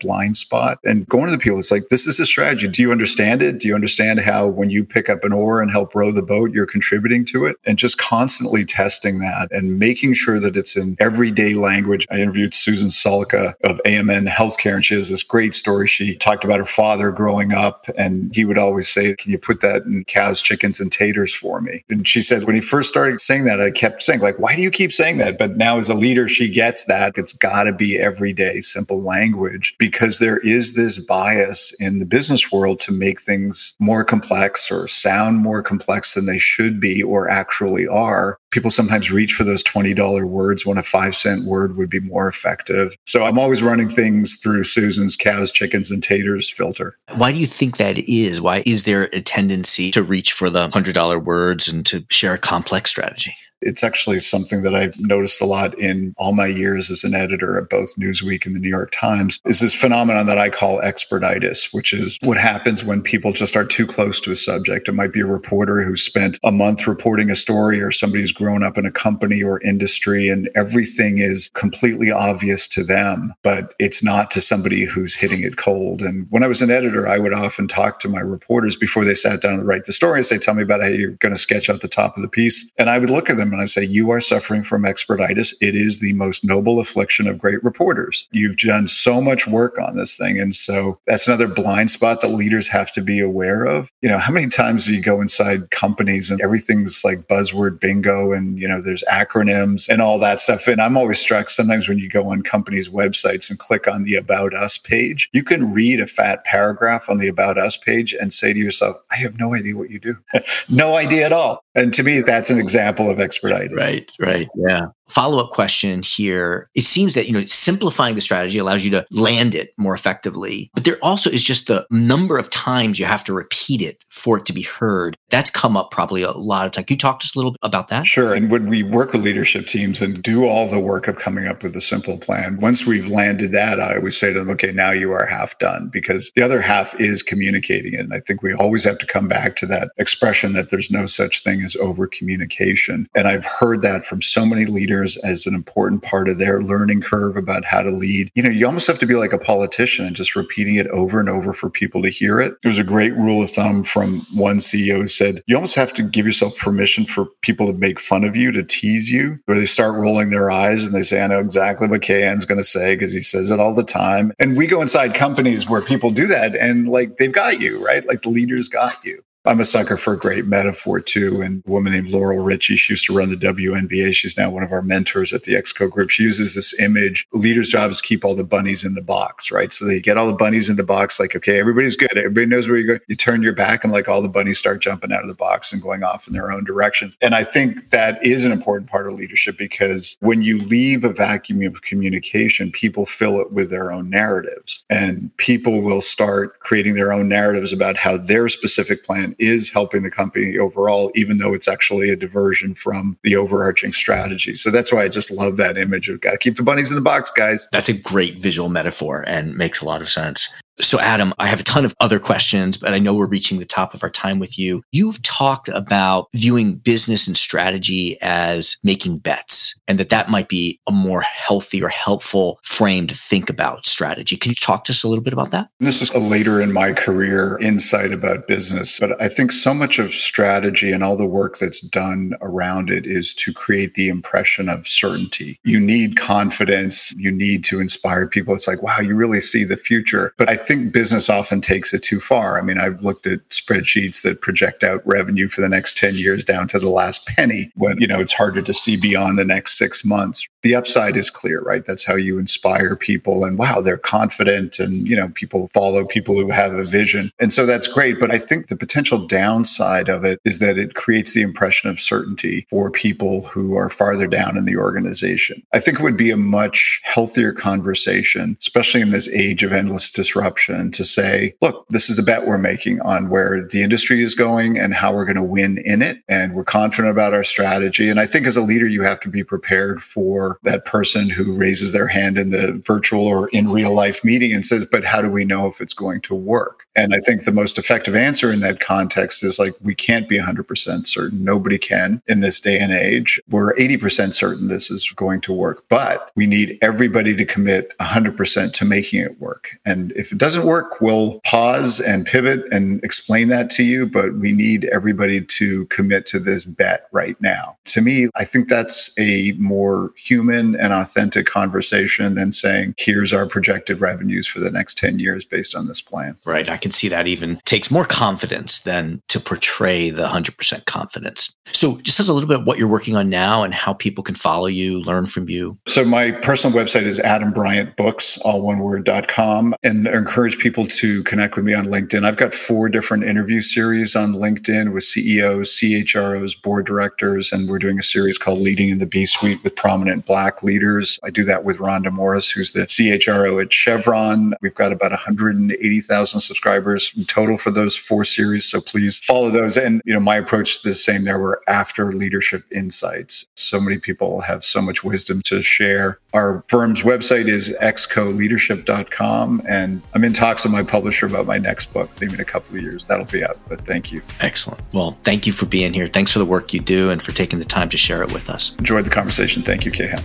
blind 0.00 0.36
spot 0.36 0.78
and 0.84 1.06
going 1.08 1.26
to 1.26 1.32
the 1.32 1.38
people 1.38 1.58
it's 1.58 1.70
like 1.70 1.88
this 1.88 2.06
is 2.06 2.20
a 2.20 2.26
strategy. 2.26 2.68
Do 2.68 2.82
you 2.82 2.92
understand 2.92 3.42
it? 3.42 3.58
Do 3.58 3.68
you 3.68 3.74
understand 3.74 4.20
how 4.20 4.46
when 4.46 4.70
you 4.70 4.84
pick 4.84 5.09
up 5.10 5.24
an 5.24 5.32
oar 5.32 5.60
and 5.60 5.70
help 5.70 5.94
row 5.94 6.10
the 6.10 6.22
boat, 6.22 6.52
you're 6.52 6.66
contributing 6.66 7.24
to 7.26 7.44
it. 7.46 7.56
And 7.66 7.78
just 7.78 7.98
constantly 7.98 8.64
testing 8.64 9.18
that 9.18 9.48
and 9.50 9.78
making 9.78 10.14
sure 10.14 10.40
that 10.40 10.56
it's 10.56 10.76
in 10.76 10.96
everyday 10.98 11.54
language. 11.54 12.06
I 12.10 12.20
interviewed 12.20 12.54
Susan 12.54 12.88
Salka 12.88 13.54
of 13.64 13.80
AMN 13.84 14.28
Healthcare, 14.28 14.74
and 14.74 14.84
she 14.84 14.94
has 14.94 15.08
this 15.08 15.22
great 15.22 15.54
story. 15.54 15.86
She 15.86 16.16
talked 16.16 16.44
about 16.44 16.60
her 16.60 16.66
father 16.66 17.10
growing 17.10 17.52
up, 17.52 17.86
and 17.96 18.34
he 18.34 18.44
would 18.44 18.58
always 18.58 18.88
say, 18.88 19.14
Can 19.16 19.30
you 19.30 19.38
put 19.38 19.60
that 19.60 19.84
in 19.84 20.04
cows, 20.04 20.40
chickens, 20.40 20.80
and 20.80 20.90
taters 20.90 21.34
for 21.34 21.60
me? 21.60 21.84
And 21.90 22.06
she 22.06 22.22
said, 22.22 22.44
When 22.44 22.54
he 22.54 22.60
first 22.60 22.88
started 22.88 23.20
saying 23.20 23.44
that, 23.44 23.60
I 23.60 23.70
kept 23.70 24.02
saying, 24.02 24.20
like, 24.20 24.38
why 24.38 24.54
do 24.54 24.62
you 24.62 24.70
keep 24.70 24.92
saying 24.92 25.18
that? 25.18 25.38
But 25.38 25.56
now 25.56 25.78
as 25.78 25.88
a 25.88 25.94
leader, 25.94 26.28
she 26.28 26.48
gets 26.48 26.84
that. 26.84 27.16
It's 27.16 27.32
got 27.32 27.64
to 27.64 27.72
be 27.72 27.98
everyday, 27.98 28.60
simple 28.60 29.02
language 29.02 29.74
because 29.78 30.18
there 30.18 30.38
is 30.38 30.74
this 30.74 30.98
bias 30.98 31.72
in 31.80 31.98
the 31.98 32.04
business 32.04 32.52
world 32.52 32.80
to 32.80 32.92
make 32.92 33.20
things 33.20 33.74
more 33.78 34.04
complex 34.04 34.70
or 34.70 34.88
sound 35.00 35.38
more 35.38 35.62
complex 35.62 36.14
than 36.14 36.26
they 36.26 36.38
should 36.38 36.80
be 36.80 37.02
or 37.02 37.28
actually 37.28 37.86
are. 37.86 38.38
People 38.50 38.70
sometimes 38.70 39.10
reach 39.10 39.32
for 39.32 39.44
those 39.44 39.62
$20 39.62 40.24
words 40.24 40.66
when 40.66 40.78
a 40.78 40.82
five 40.82 41.14
cent 41.14 41.44
word 41.44 41.76
would 41.76 41.88
be 41.88 42.00
more 42.00 42.28
effective. 42.28 42.94
So 43.06 43.24
I'm 43.24 43.38
always 43.38 43.62
running 43.62 43.88
things 43.88 44.36
through 44.36 44.64
Susan's 44.64 45.16
cows, 45.16 45.52
chickens, 45.52 45.90
and 45.90 46.02
taters 46.02 46.50
filter. 46.50 46.96
Why 47.14 47.32
do 47.32 47.38
you 47.38 47.46
think 47.46 47.76
that 47.76 47.98
is? 47.98 48.40
Why 48.40 48.62
is 48.66 48.84
there 48.84 49.04
a 49.12 49.20
tendency 49.20 49.90
to 49.92 50.02
reach 50.02 50.32
for 50.32 50.50
the 50.50 50.68
$100 50.68 51.24
words 51.24 51.68
and 51.68 51.86
to 51.86 52.04
share 52.10 52.34
a 52.34 52.38
complex 52.38 52.90
strategy? 52.90 53.34
It's 53.62 53.84
actually 53.84 54.20
something 54.20 54.62
that 54.62 54.74
I've 54.74 54.98
noticed 54.98 55.40
a 55.40 55.46
lot 55.46 55.78
in 55.78 56.14
all 56.16 56.32
my 56.32 56.46
years 56.46 56.90
as 56.90 57.04
an 57.04 57.14
editor 57.14 57.58
at 57.58 57.68
both 57.68 57.94
Newsweek 57.96 58.46
and 58.46 58.54
the 58.54 58.60
New 58.60 58.68
York 58.68 58.90
Times 58.92 59.40
is 59.44 59.60
this 59.60 59.74
phenomenon 59.74 60.26
that 60.26 60.38
I 60.38 60.48
call 60.48 60.80
expertitis, 60.80 61.72
which 61.72 61.92
is 61.92 62.18
what 62.22 62.36
happens 62.36 62.84
when 62.84 63.02
people 63.02 63.32
just 63.32 63.56
are 63.56 63.64
too 63.64 63.86
close 63.86 64.20
to 64.20 64.32
a 64.32 64.36
subject. 64.36 64.88
It 64.88 64.92
might 64.92 65.12
be 65.12 65.20
a 65.20 65.26
reporter 65.26 65.82
who 65.82 65.96
spent 65.96 66.38
a 66.42 66.52
month 66.52 66.86
reporting 66.86 67.30
a 67.30 67.36
story 67.36 67.80
or 67.80 67.90
somebody 67.90 68.22
who's 68.22 68.32
grown 68.32 68.62
up 68.62 68.78
in 68.78 68.86
a 68.86 68.92
company 68.92 69.42
or 69.42 69.62
industry 69.62 70.28
and 70.28 70.48
everything 70.54 71.18
is 71.18 71.50
completely 71.54 72.10
obvious 72.10 72.66
to 72.68 72.84
them, 72.84 73.34
but 73.42 73.74
it's 73.78 74.02
not 74.02 74.30
to 74.30 74.40
somebody 74.40 74.84
who's 74.84 75.14
hitting 75.14 75.42
it 75.42 75.56
cold. 75.56 76.02
And 76.02 76.26
when 76.30 76.42
I 76.42 76.46
was 76.46 76.62
an 76.62 76.70
editor, 76.70 77.06
I 77.08 77.18
would 77.18 77.34
often 77.34 77.68
talk 77.68 78.00
to 78.00 78.08
my 78.08 78.20
reporters 78.20 78.76
before 78.76 79.04
they 79.04 79.14
sat 79.14 79.42
down 79.42 79.58
to 79.58 79.64
write 79.64 79.84
the 79.84 79.92
story 79.92 80.20
and 80.20 80.26
say, 80.26 80.38
tell 80.38 80.54
me 80.54 80.62
about 80.62 80.80
how 80.80 80.88
you're 80.88 81.12
going 81.12 81.34
to 81.34 81.40
sketch 81.40 81.68
out 81.68 81.80
the 81.80 81.88
top 81.88 82.16
of 82.16 82.22
the 82.22 82.28
piece. 82.28 82.70
And 82.78 82.88
I 82.88 82.98
would 82.98 83.10
look 83.10 83.28
at 83.28 83.36
them 83.36 83.49
and 83.52 83.62
I 83.62 83.66
say, 83.66 83.84
You 83.84 84.10
are 84.10 84.20
suffering 84.20 84.62
from 84.62 84.82
expertitis. 84.82 85.54
It 85.60 85.74
is 85.74 86.00
the 86.00 86.12
most 86.14 86.44
noble 86.44 86.80
affliction 86.80 87.26
of 87.26 87.38
great 87.38 87.62
reporters. 87.62 88.26
You've 88.30 88.56
done 88.56 88.86
so 88.86 89.20
much 89.20 89.46
work 89.46 89.78
on 89.78 89.96
this 89.96 90.16
thing. 90.16 90.38
And 90.40 90.54
so 90.54 90.98
that's 91.06 91.26
another 91.26 91.48
blind 91.48 91.90
spot 91.90 92.20
that 92.20 92.28
leaders 92.28 92.68
have 92.68 92.92
to 92.92 93.00
be 93.00 93.20
aware 93.20 93.64
of. 93.64 93.90
You 94.02 94.08
know, 94.08 94.18
how 94.18 94.32
many 94.32 94.48
times 94.48 94.84
do 94.84 94.94
you 94.94 95.00
go 95.00 95.20
inside 95.20 95.70
companies 95.70 96.30
and 96.30 96.40
everything's 96.40 97.04
like 97.04 97.18
buzzword 97.28 97.80
bingo 97.80 98.32
and, 98.32 98.58
you 98.58 98.68
know, 98.68 98.80
there's 98.80 99.04
acronyms 99.10 99.88
and 99.88 100.02
all 100.02 100.18
that 100.18 100.40
stuff. 100.40 100.66
And 100.66 100.80
I'm 100.80 100.96
always 100.96 101.18
struck 101.18 101.50
sometimes 101.50 101.88
when 101.88 101.98
you 101.98 102.08
go 102.08 102.30
on 102.30 102.42
companies' 102.42 102.88
websites 102.88 103.50
and 103.50 103.58
click 103.58 103.88
on 103.88 104.04
the 104.04 104.14
About 104.14 104.54
Us 104.54 104.78
page, 104.78 105.28
you 105.32 105.42
can 105.42 105.72
read 105.72 106.00
a 106.00 106.06
fat 106.06 106.44
paragraph 106.44 107.08
on 107.08 107.18
the 107.18 107.28
About 107.28 107.58
Us 107.58 107.76
page 107.76 108.14
and 108.14 108.32
say 108.32 108.52
to 108.52 108.58
yourself, 108.58 108.96
I 109.10 109.16
have 109.16 109.38
no 109.38 109.54
idea 109.54 109.76
what 109.76 109.90
you 109.90 109.98
do. 109.98 110.16
no 110.68 110.94
idea 110.94 111.26
at 111.26 111.32
all. 111.32 111.64
And 111.74 111.94
to 111.94 112.02
me, 112.02 112.20
that's 112.20 112.50
an 112.50 112.58
example 112.58 113.08
of 113.10 113.20
expertitis. 113.42 113.76
Right, 113.78 114.10
right. 114.18 114.48
Yeah 114.54 114.86
follow 115.10 115.38
up 115.38 115.50
question 115.50 116.02
here. 116.02 116.70
It 116.74 116.84
seems 116.84 117.14
that, 117.14 117.26
you 117.26 117.32
know, 117.32 117.44
simplifying 117.46 118.14
the 118.14 118.20
strategy 118.20 118.58
allows 118.58 118.84
you 118.84 118.90
to 118.92 119.06
land 119.10 119.54
it 119.54 119.72
more 119.76 119.94
effectively. 119.94 120.70
But 120.74 120.84
there 120.84 120.98
also 121.02 121.30
is 121.30 121.42
just 121.42 121.66
the 121.66 121.86
number 121.90 122.38
of 122.38 122.50
times 122.50 122.98
you 122.98 123.04
have 123.04 123.24
to 123.24 123.32
repeat 123.32 123.82
it 123.82 124.04
for 124.10 124.38
it 124.38 124.46
to 124.46 124.52
be 124.52 124.62
heard. 124.62 125.16
That's 125.30 125.50
come 125.50 125.76
up 125.76 125.90
probably 125.90 126.22
a 126.22 126.32
lot 126.32 126.66
of 126.66 126.72
time. 126.72 126.84
Can 126.84 126.94
you 126.94 126.98
talk 126.98 127.20
to 127.20 127.24
us 127.24 127.34
a 127.34 127.38
little 127.38 127.52
bit 127.52 127.60
about 127.62 127.88
that? 127.88 128.06
Sure. 128.06 128.34
And 128.34 128.50
when 128.50 128.68
we 128.68 128.82
work 128.82 129.12
with 129.12 129.22
leadership 129.22 129.66
teams 129.66 130.00
and 130.00 130.22
do 130.22 130.44
all 130.46 130.68
the 130.68 130.80
work 130.80 131.08
of 131.08 131.18
coming 131.18 131.46
up 131.46 131.62
with 131.62 131.74
a 131.76 131.80
simple 131.80 132.18
plan, 132.18 132.58
once 132.60 132.86
we've 132.86 133.08
landed 133.08 133.52
that, 133.52 133.80
I 133.80 133.96
always 133.96 134.16
say 134.16 134.32
to 134.32 134.38
them, 134.38 134.50
okay, 134.50 134.72
now 134.72 134.90
you 134.90 135.12
are 135.12 135.26
half 135.26 135.58
done 135.58 135.88
because 135.92 136.30
the 136.34 136.42
other 136.42 136.60
half 136.60 136.98
is 137.00 137.22
communicating 137.22 137.94
it. 137.94 138.00
And 138.00 138.14
I 138.14 138.20
think 138.20 138.42
we 138.42 138.52
always 138.54 138.84
have 138.84 138.98
to 138.98 139.06
come 139.06 139.28
back 139.28 139.56
to 139.56 139.66
that 139.66 139.90
expression 139.98 140.52
that 140.52 140.70
there's 140.70 140.90
no 140.90 141.06
such 141.06 141.42
thing 141.42 141.62
as 141.62 141.76
over 141.76 142.06
communication. 142.06 143.08
And 143.14 143.26
I've 143.26 143.44
heard 143.44 143.82
that 143.82 144.04
from 144.04 144.22
so 144.22 144.46
many 144.46 144.66
leaders 144.66 144.99
as 145.02 145.46
an 145.46 145.54
important 145.54 146.02
part 146.02 146.28
of 146.28 146.38
their 146.38 146.62
learning 146.62 147.00
curve 147.00 147.36
about 147.36 147.64
how 147.64 147.82
to 147.82 147.90
lead. 147.90 148.30
You 148.34 148.42
know, 148.42 148.50
you 148.50 148.66
almost 148.66 148.86
have 148.86 148.98
to 149.00 149.06
be 149.06 149.14
like 149.14 149.32
a 149.32 149.38
politician 149.38 150.06
and 150.06 150.16
just 150.16 150.36
repeating 150.36 150.76
it 150.76 150.86
over 150.88 151.20
and 151.20 151.28
over 151.28 151.52
for 151.52 151.70
people 151.70 152.02
to 152.02 152.10
hear 152.10 152.40
it. 152.40 152.54
There 152.62 152.70
was 152.70 152.78
a 152.78 152.84
great 152.84 153.14
rule 153.14 153.42
of 153.42 153.50
thumb 153.50 153.82
from 153.82 154.20
one 154.34 154.58
CEO 154.58 154.96
who 154.98 155.06
said, 155.06 155.42
you 155.46 155.56
almost 155.56 155.74
have 155.74 155.92
to 155.94 156.02
give 156.02 156.26
yourself 156.26 156.56
permission 156.58 157.06
for 157.06 157.26
people 157.42 157.66
to 157.66 157.72
make 157.72 158.00
fun 158.00 158.24
of 158.24 158.36
you, 158.36 158.52
to 158.52 158.62
tease 158.62 159.10
you, 159.10 159.38
where 159.46 159.58
they 159.58 159.66
start 159.66 159.98
rolling 159.98 160.30
their 160.30 160.50
eyes 160.50 160.86
and 160.86 160.94
they 160.94 161.02
say, 161.02 161.22
I 161.22 161.26
know 161.26 161.40
exactly 161.40 161.88
what 161.88 162.02
Kaihan's 162.02 162.46
going 162.46 162.58
to 162.58 162.64
say 162.64 162.94
because 162.94 163.12
he 163.12 163.20
says 163.20 163.50
it 163.50 163.60
all 163.60 163.74
the 163.74 163.84
time. 163.84 164.32
And 164.38 164.56
we 164.56 164.66
go 164.66 164.82
inside 164.82 165.14
companies 165.14 165.68
where 165.68 165.82
people 165.82 166.10
do 166.10 166.26
that 166.26 166.54
and 166.56 166.88
like 166.88 167.16
they've 167.18 167.32
got 167.32 167.60
you, 167.60 167.84
right? 167.84 168.06
Like 168.06 168.22
the 168.22 168.30
leaders 168.30 168.68
got 168.68 169.04
you. 169.04 169.22
I'm 169.46 169.58
a 169.60 169.64
sucker 169.64 169.96
for 169.96 170.12
a 170.12 170.18
great 170.18 170.44
metaphor 170.44 171.00
too. 171.00 171.40
And 171.40 171.62
a 171.66 171.70
woman 171.70 171.94
named 171.94 172.10
Laurel 172.10 172.44
Ritchie, 172.44 172.76
she 172.76 172.92
used 172.92 173.06
to 173.06 173.16
run 173.16 173.30
the 173.30 173.36
WNBA. 173.36 174.14
She's 174.14 174.36
now 174.36 174.50
one 174.50 174.62
of 174.62 174.70
our 174.70 174.82
mentors 174.82 175.32
at 175.32 175.44
the 175.44 175.54
ExCo 175.54 175.90
group. 175.90 176.10
She 176.10 176.24
uses 176.24 176.54
this 176.54 176.78
image. 176.78 177.26
Leader's 177.32 177.70
job 177.70 177.90
is 177.90 178.02
keep 178.02 178.22
all 178.22 178.34
the 178.34 178.44
bunnies 178.44 178.84
in 178.84 178.94
the 178.94 179.00
box, 179.00 179.50
right? 179.50 179.72
So 179.72 179.86
they 179.86 179.98
get 179.98 180.18
all 180.18 180.26
the 180.26 180.34
bunnies 180.34 180.68
in 180.68 180.76
the 180.76 180.84
box, 180.84 181.18
like, 181.18 181.34
okay, 181.34 181.58
everybody's 181.58 181.96
good. 181.96 182.18
Everybody 182.18 182.46
knows 182.46 182.68
where 182.68 182.76
you're 182.76 182.86
going. 182.86 183.00
You 183.08 183.16
turn 183.16 183.42
your 183.42 183.54
back 183.54 183.82
and 183.82 183.92
like 183.94 184.08
all 184.08 184.20
the 184.20 184.28
bunnies 184.28 184.58
start 184.58 184.82
jumping 184.82 185.10
out 185.10 185.22
of 185.22 185.28
the 185.28 185.34
box 185.34 185.72
and 185.72 185.80
going 185.80 186.02
off 186.02 186.28
in 186.28 186.34
their 186.34 186.52
own 186.52 186.64
directions. 186.64 187.16
And 187.22 187.34
I 187.34 187.44
think 187.44 187.90
that 187.90 188.22
is 188.22 188.44
an 188.44 188.52
important 188.52 188.90
part 188.90 189.06
of 189.06 189.14
leadership 189.14 189.56
because 189.56 190.18
when 190.20 190.42
you 190.42 190.58
leave 190.58 191.02
a 191.02 191.12
vacuum 191.12 191.62
of 191.62 191.80
communication, 191.80 192.70
people 192.70 193.06
fill 193.06 193.40
it 193.40 193.52
with 193.52 193.70
their 193.70 193.90
own 193.90 194.10
narratives 194.10 194.84
and 194.90 195.34
people 195.38 195.80
will 195.80 196.02
start 196.02 196.60
creating 196.60 196.94
their 196.94 197.10
own 197.10 197.26
narratives 197.26 197.72
about 197.72 197.96
how 197.96 198.18
their 198.18 198.46
specific 198.50 199.02
plan 199.02 199.30
is 199.40 199.70
helping 199.70 200.02
the 200.02 200.10
company 200.10 200.58
overall, 200.58 201.10
even 201.14 201.38
though 201.38 201.54
it's 201.54 201.68
actually 201.68 202.10
a 202.10 202.16
diversion 202.16 202.74
from 202.74 203.18
the 203.22 203.36
overarching 203.36 203.92
strategy. 203.92 204.54
So 204.54 204.70
that's 204.70 204.92
why 204.92 205.04
I 205.04 205.08
just 205.08 205.30
love 205.30 205.56
that 205.56 205.76
image 205.76 206.08
of 206.08 206.20
got 206.20 206.32
to 206.32 206.38
keep 206.38 206.56
the 206.56 206.62
bunnies 206.62 206.90
in 206.90 206.96
the 206.96 207.02
box, 207.02 207.30
guys. 207.30 207.68
That's 207.72 207.88
a 207.88 207.94
great 207.94 208.38
visual 208.38 208.68
metaphor 208.68 209.24
and 209.26 209.56
makes 209.56 209.80
a 209.80 209.84
lot 209.84 210.02
of 210.02 210.10
sense. 210.10 210.52
So, 210.80 210.98
Adam, 210.98 211.34
I 211.38 211.46
have 211.46 211.60
a 211.60 211.64
ton 211.64 211.84
of 211.84 211.94
other 212.00 212.18
questions, 212.18 212.76
but 212.76 212.94
I 212.94 212.98
know 212.98 213.14
we're 213.14 213.26
reaching 213.26 213.58
the 213.58 213.64
top 213.64 213.94
of 213.94 214.02
our 214.02 214.10
time 214.10 214.38
with 214.38 214.58
you. 214.58 214.82
You've 214.92 215.22
talked 215.22 215.68
about 215.68 216.28
viewing 216.34 216.74
business 216.74 217.26
and 217.26 217.36
strategy 217.36 218.16
as 218.22 218.76
making 218.82 219.18
bets 219.18 219.74
and 219.90 219.98
that 219.98 220.08
that 220.10 220.30
might 220.30 220.48
be 220.48 220.78
a 220.86 220.92
more 220.92 221.20
healthy 221.20 221.82
or 221.82 221.88
helpful 221.88 222.60
frame 222.62 223.08
to 223.08 223.14
think 223.14 223.50
about 223.50 223.84
strategy. 223.84 224.36
Can 224.36 224.50
you 224.50 224.54
talk 224.54 224.84
to 224.84 224.92
us 224.92 225.02
a 225.02 225.08
little 225.08 225.24
bit 225.24 225.32
about 225.32 225.50
that? 225.50 225.68
This 225.80 226.00
is 226.00 226.10
a 226.10 226.20
later 226.20 226.60
in 226.60 226.72
my 226.72 226.92
career 226.92 227.58
insight 227.60 228.12
about 228.12 228.46
business, 228.46 229.00
but 229.00 229.20
I 229.20 229.26
think 229.26 229.50
so 229.50 229.74
much 229.74 229.98
of 229.98 230.14
strategy 230.14 230.92
and 230.92 231.02
all 231.02 231.16
the 231.16 231.26
work 231.26 231.58
that's 231.58 231.80
done 231.80 232.34
around 232.40 232.88
it 232.88 233.04
is 233.04 233.34
to 233.34 233.52
create 233.52 233.94
the 233.94 234.08
impression 234.08 234.68
of 234.68 234.86
certainty. 234.86 235.58
You 235.64 235.80
need 235.80 236.16
confidence, 236.16 237.12
you 237.16 237.32
need 237.32 237.64
to 237.64 237.80
inspire 237.80 238.28
people. 238.28 238.54
It's 238.54 238.68
like, 238.68 238.84
wow, 238.84 239.00
you 239.00 239.16
really 239.16 239.40
see 239.40 239.64
the 239.64 239.76
future. 239.76 240.32
But 240.38 240.48
I 240.48 240.54
think 240.54 240.69
business 240.90 241.28
often 241.28 241.60
takes 241.60 241.92
it 241.92 242.02
too 242.02 242.20
far. 242.20 242.58
I 242.58 242.62
mean, 242.62 242.78
I've 242.78 243.02
looked 243.02 243.26
at 243.26 243.48
spreadsheets 243.48 244.22
that 244.22 244.40
project 244.40 244.84
out 244.84 245.02
revenue 245.04 245.48
for 245.48 245.60
the 245.60 245.68
next 245.68 245.96
10 245.96 246.14
years 246.14 246.44
down 246.44 246.68
to 246.68 246.78
the 246.78 246.88
last 246.88 247.26
penny 247.26 247.72
when, 247.74 248.00
you 248.00 248.06
know, 248.06 248.20
it's 248.20 248.32
harder 248.32 248.62
to 248.62 248.72
see 248.72 248.96
beyond 248.96 249.38
the 249.38 249.44
next 249.44 249.76
six 249.76 250.04
months. 250.04 250.46
The 250.62 250.74
upside 250.74 251.16
is 251.16 251.30
clear, 251.30 251.62
right? 251.62 251.84
That's 251.84 252.04
how 252.04 252.16
you 252.16 252.38
inspire 252.38 252.94
people 252.94 253.44
and 253.44 253.58
wow, 253.58 253.80
they're 253.80 253.96
confident 253.96 254.78
and, 254.78 255.08
you 255.08 255.16
know, 255.16 255.28
people 255.28 255.70
follow 255.72 256.04
people 256.04 256.36
who 256.36 256.50
have 256.50 256.74
a 256.74 256.84
vision. 256.84 257.32
And 257.40 257.52
so 257.52 257.64
that's 257.64 257.88
great. 257.88 258.20
But 258.20 258.30
I 258.30 258.38
think 258.38 258.68
the 258.68 258.76
potential 258.76 259.26
downside 259.26 260.08
of 260.08 260.24
it 260.24 260.38
is 260.44 260.58
that 260.58 260.78
it 260.78 260.94
creates 260.94 261.32
the 261.32 261.42
impression 261.42 261.88
of 261.88 261.98
certainty 261.98 262.66
for 262.68 262.90
people 262.90 263.42
who 263.46 263.74
are 263.74 263.88
farther 263.88 264.26
down 264.26 264.56
in 264.56 264.66
the 264.66 264.76
organization. 264.76 265.62
I 265.72 265.80
think 265.80 265.98
it 265.98 266.02
would 266.02 266.16
be 266.16 266.30
a 266.30 266.36
much 266.36 267.00
healthier 267.04 267.52
conversation, 267.52 268.56
especially 268.60 269.00
in 269.00 269.10
this 269.10 269.28
age 269.30 269.62
of 269.62 269.72
endless 269.72 270.10
disruption 270.10 270.59
option 270.60 270.90
to 270.92 271.04
say, 271.04 271.54
look, 271.62 271.86
this 271.88 272.10
is 272.10 272.16
the 272.16 272.22
bet 272.22 272.46
we're 272.46 272.58
making 272.58 273.00
on 273.00 273.30
where 273.30 273.66
the 273.66 273.82
industry 273.82 274.22
is 274.22 274.34
going 274.34 274.78
and 274.78 274.92
how 274.92 275.12
we're 275.12 275.24
going 275.24 275.36
to 275.36 275.42
win 275.42 275.78
in 275.86 276.02
it. 276.02 276.22
And 276.28 276.54
we're 276.54 276.64
confident 276.64 277.10
about 277.10 277.32
our 277.32 277.44
strategy. 277.44 278.10
And 278.10 278.20
I 278.20 278.26
think 278.26 278.46
as 278.46 278.56
a 278.56 278.62
leader, 278.62 278.86
you 278.86 279.02
have 279.02 279.20
to 279.20 279.30
be 279.30 279.42
prepared 279.42 280.02
for 280.02 280.58
that 280.64 280.84
person 280.84 281.30
who 281.30 281.54
raises 281.54 281.92
their 281.92 282.06
hand 282.06 282.36
in 282.36 282.50
the 282.50 282.72
virtual 282.86 283.26
or 283.26 283.48
in 283.48 283.70
real 283.70 283.94
life 283.94 284.22
meeting 284.22 284.52
and 284.52 284.66
says, 284.66 284.84
but 284.84 285.04
how 285.04 285.22
do 285.22 285.30
we 285.30 285.44
know 285.44 285.66
if 285.66 285.80
it's 285.80 285.94
going 285.94 286.20
to 286.22 286.34
work? 286.34 286.86
And 287.00 287.14
I 287.14 287.18
think 287.18 287.44
the 287.44 287.52
most 287.52 287.78
effective 287.78 288.14
answer 288.14 288.52
in 288.52 288.60
that 288.60 288.80
context 288.80 289.42
is 289.42 289.58
like, 289.58 289.72
we 289.80 289.94
can't 289.94 290.28
be 290.28 290.38
100% 290.38 291.06
certain. 291.06 291.42
Nobody 291.42 291.78
can 291.78 292.20
in 292.28 292.40
this 292.40 292.60
day 292.60 292.78
and 292.78 292.92
age. 292.92 293.40
We're 293.48 293.74
80% 293.76 294.34
certain 294.34 294.68
this 294.68 294.90
is 294.90 295.08
going 295.16 295.40
to 295.42 295.52
work, 295.52 295.84
but 295.88 296.30
we 296.36 296.46
need 296.46 296.78
everybody 296.82 297.34
to 297.34 297.44
commit 297.46 297.96
100% 298.00 298.72
to 298.74 298.84
making 298.84 299.22
it 299.22 299.40
work. 299.40 299.78
And 299.86 300.12
if 300.12 300.30
it 300.30 300.36
doesn't 300.36 300.66
work, 300.66 301.00
we'll 301.00 301.40
pause 301.46 302.00
and 302.00 302.26
pivot 302.26 302.70
and 302.70 303.02
explain 303.02 303.48
that 303.48 303.70
to 303.70 303.82
you. 303.82 304.04
But 304.04 304.34
we 304.34 304.52
need 304.52 304.84
everybody 304.86 305.40
to 305.40 305.86
commit 305.86 306.26
to 306.26 306.38
this 306.38 306.66
bet 306.66 307.06
right 307.12 307.40
now. 307.40 307.78
To 307.86 308.02
me, 308.02 308.28
I 308.36 308.44
think 308.44 308.68
that's 308.68 309.18
a 309.18 309.52
more 309.52 310.12
human 310.16 310.76
and 310.76 310.92
authentic 310.92 311.46
conversation 311.46 312.34
than 312.34 312.52
saying, 312.52 312.94
here's 312.98 313.32
our 313.32 313.46
projected 313.46 314.02
revenues 314.02 314.46
for 314.46 314.60
the 314.60 314.70
next 314.70 314.98
10 314.98 315.18
years 315.18 315.46
based 315.46 315.74
on 315.74 315.88
this 315.88 316.02
plan. 316.02 316.36
Right. 316.44 316.68
I 316.68 316.76
can 316.76 316.89
see 316.92 317.08
that 317.08 317.26
even 317.26 317.60
takes 317.64 317.90
more 317.90 318.04
confidence 318.04 318.80
than 318.80 319.20
to 319.28 319.40
portray 319.40 320.10
the 320.10 320.26
100% 320.26 320.84
confidence. 320.86 321.54
So, 321.72 321.98
just 321.98 322.20
as 322.20 322.28
a 322.28 322.34
little 322.34 322.48
bit 322.48 322.64
what 322.64 322.78
you're 322.78 322.88
working 322.88 323.16
on 323.16 323.28
now 323.28 323.62
and 323.62 323.72
how 323.72 323.92
people 323.92 324.24
can 324.24 324.34
follow 324.34 324.66
you, 324.66 325.00
learn 325.00 325.26
from 325.26 325.48
you. 325.48 325.78
So, 325.86 326.04
my 326.04 326.32
personal 326.32 326.76
website 326.76 327.04
is 327.04 327.20
Adam 327.20 327.52
Bryant 327.52 327.96
Books, 327.96 328.38
all 328.38 328.62
one 328.62 328.80
word.com. 328.80 329.74
And 329.82 330.06
encourage 330.06 330.58
people 330.58 330.86
to 330.86 331.22
connect 331.24 331.56
with 331.56 331.64
me 331.64 331.74
on 331.74 331.86
LinkedIn. 331.86 332.24
I've 332.24 332.36
got 332.36 332.54
four 332.54 332.88
different 332.88 333.24
interview 333.24 333.60
series 333.60 334.16
on 334.16 334.34
LinkedIn 334.34 334.92
with 334.92 335.04
CEOs, 335.04 335.70
CHROs, 335.78 336.60
board 336.60 336.86
directors, 336.86 337.52
and 337.52 337.68
we're 337.68 337.78
doing 337.78 337.98
a 337.98 338.02
series 338.02 338.38
called 338.38 338.58
Leading 338.58 338.90
in 338.90 338.98
the 338.98 339.06
B 339.06 339.26
Suite 339.26 339.62
with 339.62 339.76
prominent 339.76 340.26
Black 340.26 340.62
leaders. 340.62 341.18
I 341.22 341.30
do 341.30 341.44
that 341.44 341.64
with 341.64 341.78
Rhonda 341.78 342.12
Morris, 342.12 342.50
who's 342.50 342.72
the 342.72 342.80
CHRO 342.80 343.62
at 343.62 343.72
Chevron. 343.72 344.54
We've 344.60 344.74
got 344.74 344.92
about 344.92 345.10
180,000 345.10 346.40
subscribers 346.40 346.69
in 346.76 347.24
total 347.24 347.58
for 347.58 347.70
those 347.70 347.96
four 347.96 348.24
series. 348.24 348.64
So 348.64 348.80
please 348.80 349.18
follow 349.20 349.50
those. 349.50 349.76
And, 349.76 350.02
you 350.04 350.14
know, 350.14 350.20
my 350.20 350.36
approach 350.36 350.76
is 350.76 350.82
the 350.82 350.94
same 350.94 351.24
there. 351.24 351.38
We're 351.38 351.58
after 351.68 352.12
leadership 352.12 352.64
insights. 352.72 353.46
So 353.56 353.80
many 353.80 353.98
people 353.98 354.40
have 354.42 354.64
so 354.64 354.80
much 354.80 355.04
wisdom 355.04 355.42
to 355.42 355.62
share. 355.62 356.18
Our 356.32 356.64
firm's 356.68 357.02
website 357.02 357.48
is 357.48 357.74
excoleadership.com. 357.82 359.62
And 359.68 360.02
I'm 360.14 360.24
in 360.24 360.32
talks 360.32 360.64
with 360.64 360.72
my 360.72 360.82
publisher 360.82 361.26
about 361.26 361.46
my 361.46 361.58
next 361.58 361.92
book, 361.92 362.10
maybe 362.20 362.34
in 362.34 362.40
a 362.40 362.44
couple 362.44 362.76
of 362.76 362.82
years. 362.82 363.06
That'll 363.06 363.24
be 363.26 363.44
out. 363.44 363.58
But 363.68 363.86
thank 363.86 364.12
you. 364.12 364.22
Excellent. 364.40 364.80
Well, 364.92 365.18
thank 365.22 365.46
you 365.46 365.52
for 365.52 365.66
being 365.66 365.92
here. 365.92 366.06
Thanks 366.06 366.32
for 366.32 366.38
the 366.38 366.44
work 366.44 366.72
you 366.72 366.80
do 366.80 367.10
and 367.10 367.22
for 367.22 367.32
taking 367.32 367.58
the 367.58 367.64
time 367.64 367.88
to 367.90 367.96
share 367.96 368.22
it 368.22 368.32
with 368.32 368.48
us. 368.50 368.74
Enjoyed 368.78 369.04
the 369.04 369.10
conversation. 369.10 369.62
Thank 369.62 369.84
you, 369.84 369.92
Kaihan. 369.92 370.20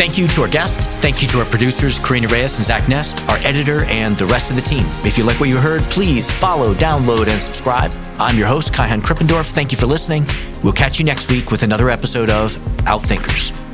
Thank 0.00 0.16
you 0.16 0.26
to 0.28 0.40
our 0.40 0.48
guests. 0.48 0.86
Thank 1.02 1.20
you 1.20 1.28
to 1.28 1.40
our 1.40 1.44
producers, 1.44 1.98
Karina 1.98 2.26
Reyes 2.28 2.56
and 2.56 2.64
Zach 2.64 2.88
Ness, 2.88 3.12
our 3.28 3.36
editor, 3.46 3.84
and 3.84 4.16
the 4.16 4.24
rest 4.24 4.48
of 4.48 4.56
the 4.56 4.62
team. 4.62 4.86
If 5.04 5.18
you 5.18 5.24
like 5.24 5.38
what 5.38 5.50
you 5.50 5.58
heard, 5.58 5.82
please 5.82 6.30
follow, 6.30 6.72
download, 6.72 7.28
and 7.28 7.40
subscribe. 7.42 7.92
I'm 8.18 8.38
your 8.38 8.46
host, 8.46 8.72
Kaihan 8.72 9.02
Krippendorff. 9.02 9.50
Thank 9.52 9.72
you 9.72 9.76
for 9.76 9.84
listening. 9.84 10.24
We'll 10.62 10.72
catch 10.72 10.98
you 10.98 11.04
next 11.04 11.30
week 11.30 11.50
with 11.50 11.64
another 11.64 11.90
episode 11.90 12.30
of 12.30 12.56
Outthinkers. 12.86 13.69